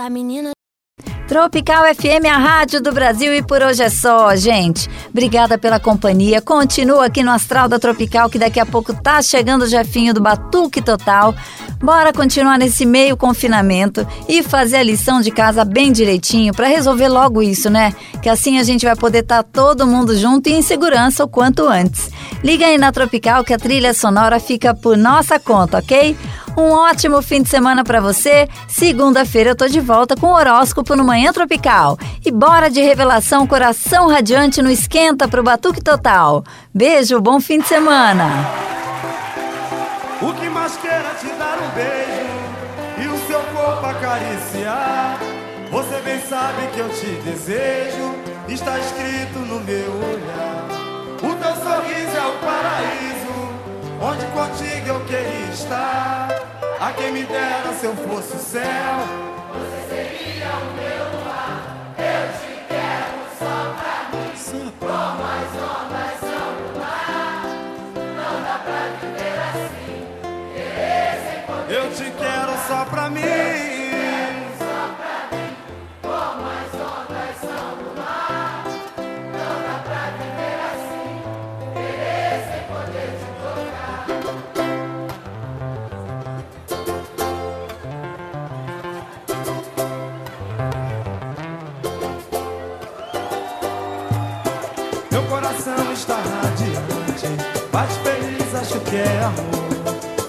A 0.00 0.08
menina. 0.08 0.50
Tropical 1.26 1.84
FM, 1.94 2.24
a 2.24 2.38
rádio 2.38 2.80
do 2.80 2.92
Brasil 2.92 3.34
e 3.34 3.42
por 3.42 3.62
hoje 3.62 3.82
é 3.82 3.90
só, 3.90 4.34
gente. 4.36 4.88
Obrigada 5.10 5.58
pela 5.58 5.78
companhia. 5.78 6.40
Continua 6.40 7.06
aqui 7.06 7.22
no 7.22 7.32
Astral 7.32 7.68
da 7.68 7.78
Tropical, 7.78 8.30
que 8.30 8.38
daqui 8.38 8.58
a 8.60 8.64
pouco 8.64 8.94
tá 8.94 9.20
chegando 9.20 9.62
o 9.62 9.66
Jefinho 9.66 10.14
do 10.14 10.22
Batuque 10.22 10.80
Total. 10.80 11.34
Bora 11.82 12.12
continuar 12.12 12.58
nesse 12.58 12.86
meio 12.86 13.16
confinamento 13.16 14.06
e 14.28 14.42
fazer 14.42 14.76
a 14.76 14.82
lição 14.82 15.20
de 15.20 15.30
casa 15.30 15.64
bem 15.64 15.92
direitinho 15.92 16.54
para 16.54 16.66
resolver 16.66 17.08
logo 17.08 17.42
isso, 17.42 17.68
né? 17.68 17.92
Que 18.22 18.28
assim 18.28 18.58
a 18.58 18.62
gente 18.62 18.86
vai 18.86 18.96
poder 18.96 19.20
estar 19.20 19.42
todo 19.42 19.86
mundo 19.86 20.16
junto 20.16 20.48
e 20.48 20.54
em 20.54 20.62
segurança 20.62 21.24
o 21.24 21.28
quanto 21.28 21.66
antes. 21.66 22.10
Liga 22.42 22.66
aí 22.66 22.78
na 22.78 22.92
Tropical 22.92 23.44
que 23.44 23.52
a 23.52 23.58
trilha 23.58 23.92
sonora 23.92 24.40
fica 24.40 24.74
por 24.74 24.96
nossa 24.96 25.38
conta, 25.38 25.78
ok? 25.78 26.16
Um 26.58 26.72
ótimo 26.72 27.22
fim 27.22 27.40
de 27.40 27.48
semana 27.48 27.84
para 27.84 28.00
você. 28.00 28.48
Segunda-feira 28.66 29.50
eu 29.50 29.54
tô 29.54 29.68
de 29.68 29.78
volta 29.78 30.16
com 30.16 30.26
o 30.26 30.34
horóscopo 30.34 30.96
no 30.96 31.04
Manhã 31.04 31.32
Tropical. 31.32 31.96
E 32.26 32.32
bora 32.32 32.68
de 32.68 32.80
revelação 32.80 33.46
coração 33.46 34.08
radiante 34.08 34.60
no 34.60 34.68
esquenta 34.68 35.28
pro 35.28 35.40
Batuque 35.40 35.80
Total. 35.80 36.42
Beijo, 36.74 37.20
bom 37.20 37.38
fim 37.40 37.60
de 37.60 37.68
semana. 37.68 38.24
O 40.20 40.32
que 40.32 40.48
mais 40.48 40.76
queira 40.78 41.14
te 41.20 41.28
dar 41.38 41.58
um 41.62 41.68
beijo 41.76 43.04
e 43.04 43.06
o 43.06 43.26
seu 43.28 43.38
corpo 43.54 43.86
acariciar. 43.86 45.20
Você 45.70 46.00
bem 46.00 46.20
sabe 46.28 46.66
que 46.74 46.80
eu 46.80 46.88
te 46.88 47.06
desejo, 47.22 48.16
está 48.48 48.80
escrito 48.80 49.38
no 49.38 49.60
meu 49.60 49.92
olhar. 49.92 50.88
O 51.22 51.34
teu 51.36 51.54
sorriso 51.54 52.16
é 52.16 52.26
o 52.26 52.32
paraíso, 52.44 53.07
onde 54.00 54.26
contigo 54.26 54.88
eu 54.88 55.00
queria 55.06 55.50
estar. 55.52 56.28
A 56.80 56.92
quem 56.92 57.12
me 57.12 57.24
dera 57.24 57.72
se 57.78 57.86
eu 57.86 57.96
fosse 57.96 58.36
o 58.36 58.38
céu. 58.38 58.62
Você 59.52 59.80
seria 59.88 60.46
o 60.46 60.72
meu 60.74 61.04
lar. 61.26 61.94
Eu 61.98 62.28
te 62.38 62.52
quero 62.68 63.18
só 63.38 63.74
pra 63.74 63.94
mim. 64.12 64.72
Como 64.78 65.22
as 65.34 65.52
ondas 65.68 66.14
são 66.20 66.48
do 66.56 66.78
mar. 66.78 67.42
Não 68.16 68.34
dá 68.44 68.56
pra 68.64 68.82
viver 69.00 69.38
assim. 69.50 70.00
Querer 70.54 71.14
sem 71.28 71.40
poder. 71.46 71.74
Eu 71.74 71.86
te 71.92 72.06
quero 72.12 72.52
só 72.68 72.84
pra 72.84 73.10
mim. 73.10 73.57
Radiante, 96.18 97.26
bate 97.72 97.94
feliz, 98.00 98.54
acho 98.54 98.80
que 98.80 98.96
é 98.96 99.24
amor. 99.24 99.58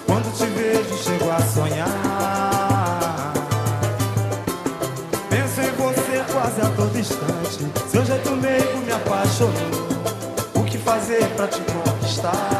Quando 0.06 0.32
te 0.36 0.46
vejo, 0.46 0.96
chego 1.02 1.30
a 1.30 1.40
sonhar. 1.40 3.32
Penso 5.28 5.60
em 5.60 5.70
você 5.72 6.24
quase 6.32 6.60
a 6.60 6.68
todo 6.76 6.98
instante. 6.98 7.70
Seu 7.90 8.04
jeito 8.04 8.30
meigo 8.32 8.78
me 8.78 8.92
apaixonou. 8.92 9.88
O 10.54 10.64
que 10.64 10.78
fazer 10.78 11.26
pra 11.36 11.46
te 11.46 11.60
conquistar? 11.60 12.59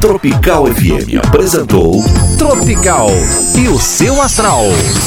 Tropical 0.00 0.66
FM 0.66 1.18
apresentou 1.26 2.00
Tropical 2.38 3.08
e 3.58 3.68
o 3.68 3.76
seu 3.80 4.22
astral. 4.22 4.62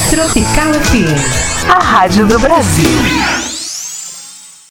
Tropical 0.09 0.73
FM, 0.73 1.69
a 1.69 1.79
rádio 1.79 2.27
do 2.27 2.37
Brasil. 2.37 3.40